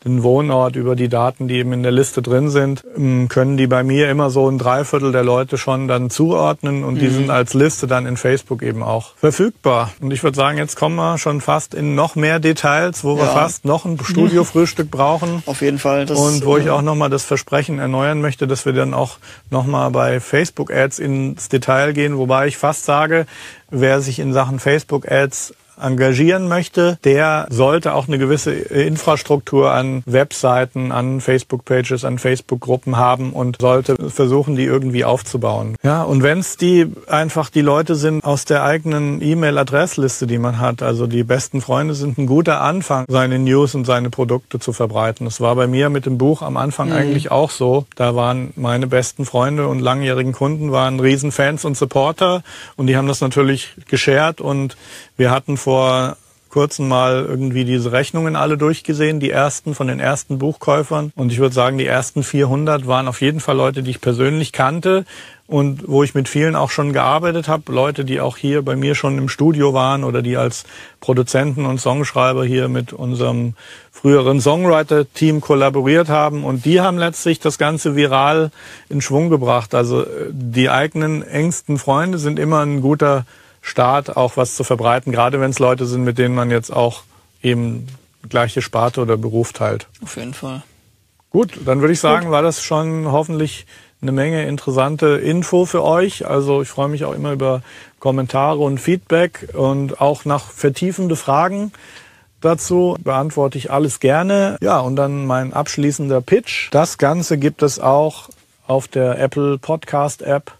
den 0.06 0.24
Wohnort, 0.24 0.76
über 0.76 0.96
die 0.96 1.10
Daten, 1.10 1.48
die 1.48 1.56
eben 1.56 1.74
in 1.74 1.84
der 1.84 1.92
Liste 1.92 2.22
drin 2.22 2.50
sind, 2.50 2.84
ähm, 2.98 3.28
können 3.30 3.58
die 3.58 3.68
bei 3.68 3.84
mir 3.84 4.10
immer 4.10 4.30
so 4.30 4.50
ein 4.50 4.58
Dreiviertel 4.58 5.12
der 5.12 5.24
Leute 5.24 5.58
schon 5.58 5.88
dann 5.88 6.10
zuordnen 6.10 6.84
und 6.84 6.96
die 7.00 7.08
mhm. 7.08 7.14
sind 7.14 7.30
als 7.30 7.54
Liste 7.54 7.88
dann 7.88 8.06
in 8.06 8.18
Facebook 8.18 8.62
eben 8.62 8.84
auch 8.84 9.16
verfügbar. 9.16 9.92
Und 10.02 10.12
ich 10.12 10.24
würde 10.24 10.36
sagen, 10.36 10.58
jetzt 10.58 10.76
kommen 10.76 10.96
wir 10.96 11.18
schon 11.18 11.42
fast 11.42 11.74
in 11.74 11.96
noch 11.96 12.16
mehr 12.16 12.40
Details, 12.40 13.04
wo 13.04 13.16
ja. 13.16 13.24
wir 13.24 13.26
fast 13.28 13.66
noch 13.66 13.86
ein 13.86 13.98
Studiofrühstück 14.04 14.92
brauchen. 14.92 15.44
Auf 15.46 15.62
jeden 15.62 15.80
Fall. 15.80 16.06
Das, 16.06 16.20
und 16.20 16.46
wo 16.46 16.58
ich 16.58 16.70
auch 16.70 16.82
nochmal 16.82 17.10
das 17.10 17.24
Versprechen 17.24 17.80
erneuern 17.80 18.22
möchte, 18.22 18.48
dass 18.48 18.66
wir 18.66 18.74
dann 18.74 18.94
auch 18.94 19.18
nochmal 19.50 19.92
bei 19.92 20.20
Facebook-Ads 20.20 21.00
ins 21.00 21.50
Detail 21.50 21.94
gehen, 21.94 22.18
wobei 22.18 22.48
ich 22.48 22.58
fast 22.58 22.86
sage, 22.86 23.26
wer 23.70 24.02
sich 24.02 24.20
in 24.20 24.34
Sachen 24.34 24.60
Facebook-Ads 24.60 25.54
engagieren 25.82 26.48
möchte, 26.48 26.98
der 27.04 27.48
sollte 27.50 27.94
auch 27.94 28.08
eine 28.08 28.18
gewisse 28.18 28.54
Infrastruktur 28.54 29.72
an 29.72 30.04
Webseiten, 30.06 30.92
an 30.92 31.22
Facebook-Pages, 31.22 32.06
an 32.06 32.20
Facebook-Gruppen 32.20 32.98
haben 32.98 33.34
und 33.34 33.58
sollte 33.62 33.96
versuchen, 34.10 34.56
die 34.56 34.64
irgendwie 34.64 35.06
aufzubauen. 35.06 35.76
Ja, 35.84 36.04
und 36.04 36.24
wenn 36.24 36.40
es 36.40 36.58
die 36.58 36.88
einfach 37.08 37.50
die 37.50 37.62
Leute 37.62 37.96
sind 37.96 38.24
aus 38.24 38.46
der 38.46 38.64
eigenen 38.64 39.22
E-Mail-Adressliste, 39.22 40.28
die 40.28 40.38
man 40.38 40.60
hat, 40.60 40.82
also 40.82 41.08
die 41.08 41.24
besten 41.24 41.62
Freunde 41.62 41.94
sind 41.94 42.18
ein 42.18 42.26
guter 42.26 42.62
Anfang, 42.62 43.06
seine 43.08 43.40
News 43.40 43.76
und 43.76 43.86
seine 43.86 44.10
Produkte 44.10 44.60
zu 44.60 44.74
verbreiten. 44.74 45.26
Das 45.26 45.42
war 45.42 45.56
bei 45.56 45.68
mir 45.68 45.90
mit 45.90 46.06
dem 46.06 46.18
Buch 46.18 46.42
am 46.42 46.58
Anfang 46.58 46.90
mhm. 46.90 46.96
eigentlich 46.96 47.32
auch 47.32 47.50
so. 47.50 47.86
Da 47.96 48.16
waren 48.16 48.54
meine 48.56 48.88
besten 48.88 49.26
Freunde 49.26 49.68
und 49.68 49.80
langjährigen 49.80 50.34
Kunden 50.34 50.72
waren 50.72 51.00
Riesenfans 51.00 51.66
und 51.66 51.78
Supporter 51.78 52.44
und 52.76 52.88
die 52.88 52.98
haben 52.98 53.08
das 53.08 53.22
natürlich 53.22 53.70
geshared 53.88 54.42
und 54.42 54.78
wir 55.18 55.32
hatten 55.32 55.58
vor 55.58 56.18
kurzem 56.54 56.88
mal 56.88 57.26
irgendwie 57.28 57.66
diese 57.66 57.92
Rechnungen 57.92 58.36
alle 58.36 58.60
durchgesehen, 58.60 59.20
die 59.20 59.32
ersten 59.32 59.74
von 59.74 59.88
den 59.88 60.00
ersten 60.00 60.38
Buchkäufern. 60.38 61.12
Und 61.16 61.32
ich 61.32 61.40
würde 61.40 61.56
sagen, 61.56 61.80
die 61.80 61.88
ersten 61.88 62.22
400 62.22 62.86
waren 62.86 63.08
auf 63.08 63.22
jeden 63.22 63.40
Fall 63.40 63.58
Leute, 63.58 63.82
die 63.82 63.90
ich 63.90 64.02
persönlich 64.02 64.52
kannte 64.52 65.04
und 65.48 65.88
wo 65.88 66.04
ich 66.04 66.14
mit 66.14 66.30
vielen 66.30 66.56
auch 66.56 66.70
schon 66.70 66.94
gearbeitet 66.94 67.48
habe. 67.48 67.72
Leute, 67.72 68.06
die 68.06 68.22
auch 68.22 68.38
hier 68.38 68.62
bei 68.62 68.76
mir 68.76 68.94
schon 68.94 69.18
im 69.18 69.30
Studio 69.30 69.74
waren 69.74 70.04
oder 70.04 70.22
die 70.22 70.38
als 70.38 70.64
Produzenten 71.00 71.66
und 71.66 71.82
Songschreiber 71.82 72.46
hier 72.46 72.68
mit 72.68 72.94
unserem 72.94 73.56
früheren 73.92 74.40
Songwriter-Team 74.40 75.42
kollaboriert 75.42 76.10
haben. 76.10 76.44
Und 76.44 76.66
die 76.66 76.82
haben 76.82 77.00
letztlich 77.00 77.40
das 77.40 77.58
Ganze 77.58 77.96
viral 77.96 78.52
in 78.90 79.02
Schwung 79.02 79.32
gebracht. 79.32 79.74
Also 79.74 80.04
äh, 80.04 80.30
die 80.30 80.70
eigenen 80.70 81.24
engsten 81.24 81.80
Freunde 81.80 82.20
sind 82.20 82.38
immer 82.38 82.60
ein 82.60 82.82
guter 82.82 83.26
Staat 83.64 84.16
auch 84.16 84.38
was 84.38 84.56
zu 84.56 84.64
verbreiten, 84.64 85.12
gerade 85.12 85.40
wenn 85.40 85.50
es 85.50 85.58
Leute 85.58 85.88
sind, 85.88 86.04
mit 86.04 86.20
denen 86.20 86.36
man 86.36 86.52
jetzt 86.52 86.70
auch 86.70 87.02
eben 87.42 87.88
gleiche 88.30 88.62
Sparte 88.62 89.02
oder 89.02 89.18
Beruf 89.18 89.54
teilt. 89.54 89.88
Auf 90.04 90.18
jeden 90.18 90.36
Fall. 90.36 90.62
Gut, 91.32 91.58
dann 91.66 91.82
würde 91.82 91.94
ich 91.94 92.00
sagen, 92.00 92.26
Gut. 92.26 92.32
war 92.32 92.44
das 92.44 92.62
schon 92.62 93.12
hoffentlich 93.12 93.66
eine 94.02 94.12
Menge 94.12 94.46
interessante 94.46 95.18
Info 95.18 95.66
für 95.66 95.82
euch. 95.82 96.28
Also 96.28 96.62
ich 96.62 96.68
freue 96.68 96.90
mich 96.90 97.06
auch 97.06 97.14
immer 97.14 97.32
über 97.32 97.64
Kommentare 98.00 98.60
und 98.60 98.80
Feedback 98.80 99.48
und 99.54 100.00
auch 100.00 100.26
nach 100.26 100.52
vertiefende 100.52 101.16
Fragen 101.16 101.72
dazu 102.44 102.98
beantworte 103.02 103.58
ich 103.58 103.72
alles 103.72 104.00
gerne. 104.00 104.58
Ja, 104.62 104.80
und 104.80 104.96
dann 104.96 105.26
mein 105.26 105.54
abschließender 105.54 106.22
Pitch. 106.22 106.70
Das 106.72 106.98
Ganze 106.98 107.38
gibt 107.38 107.64
es 107.64 107.80
auch 107.80 108.30
auf 108.68 108.88
der 108.88 109.20
Apple 109.20 109.58
Podcast 109.58 110.22
App 110.22 110.52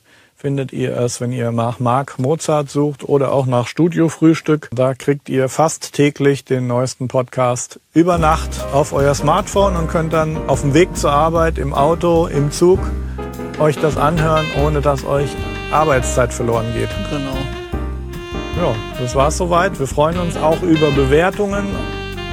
findet 0.44 0.74
ihr 0.74 0.98
es, 0.98 1.22
wenn 1.22 1.32
ihr 1.32 1.54
nach 1.54 1.80
Mark 1.80 2.20
Mozart 2.20 2.70
sucht 2.70 3.08
oder 3.08 3.32
auch 3.32 3.46
nach 3.46 3.66
Studio 3.66 4.10
Frühstück. 4.10 4.68
Da 4.74 4.94
kriegt 4.94 5.30
ihr 5.30 5.48
fast 5.48 5.94
täglich 5.94 6.44
den 6.44 6.68
neuesten 6.68 7.08
Podcast 7.08 7.80
über 7.94 8.18
Nacht 8.18 8.50
auf 8.74 8.92
euer 8.92 9.16
Smartphone 9.16 9.78
und 9.78 9.88
könnt 9.88 10.12
dann 10.12 10.50
auf 10.50 10.60
dem 10.60 10.74
Weg 10.74 10.98
zur 10.98 11.14
Arbeit, 11.14 11.58
im 11.58 11.74
Auto, 11.74 12.28
im 12.28 12.52
Zug 12.52 12.80
euch 13.58 13.78
das 13.80 13.96
anhören, 13.96 14.46
ohne 14.62 14.82
dass 14.82 15.06
euch 15.06 15.30
Arbeitszeit 15.72 16.34
verloren 16.34 16.66
geht. 16.74 16.90
Genau. 17.10 17.38
Ja, 18.62 18.76
das 19.00 19.16
war's 19.16 19.38
soweit. 19.38 19.80
Wir 19.80 19.88
freuen 19.88 20.18
uns 20.18 20.36
auch 20.36 20.62
über 20.62 20.92
Bewertungen 20.92 21.68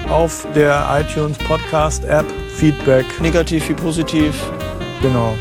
auf 0.08 0.48
der 0.56 0.84
iTunes 1.00 1.38
Podcast 1.38 2.04
App, 2.06 2.26
Feedback. 2.56 3.06
Negativ 3.20 3.68
wie 3.68 3.74
positiv. 3.74 4.34
Genau. 5.00 5.36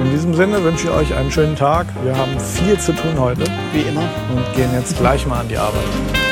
In 0.00 0.10
diesem 0.10 0.34
Sinne 0.34 0.62
wünsche 0.64 0.88
ich 0.88 0.92
euch 0.92 1.14
einen 1.14 1.30
schönen 1.30 1.54
Tag. 1.54 1.86
Wir 2.02 2.16
haben 2.16 2.38
viel 2.40 2.78
zu 2.78 2.92
tun 2.92 3.18
heute 3.18 3.44
Wie 3.72 3.82
immer. 3.82 4.08
und 4.34 4.54
gehen 4.54 4.72
jetzt 4.74 4.98
gleich 4.98 5.24
mal 5.26 5.40
an 5.40 5.48
die 5.48 5.56
Arbeit. 5.56 6.23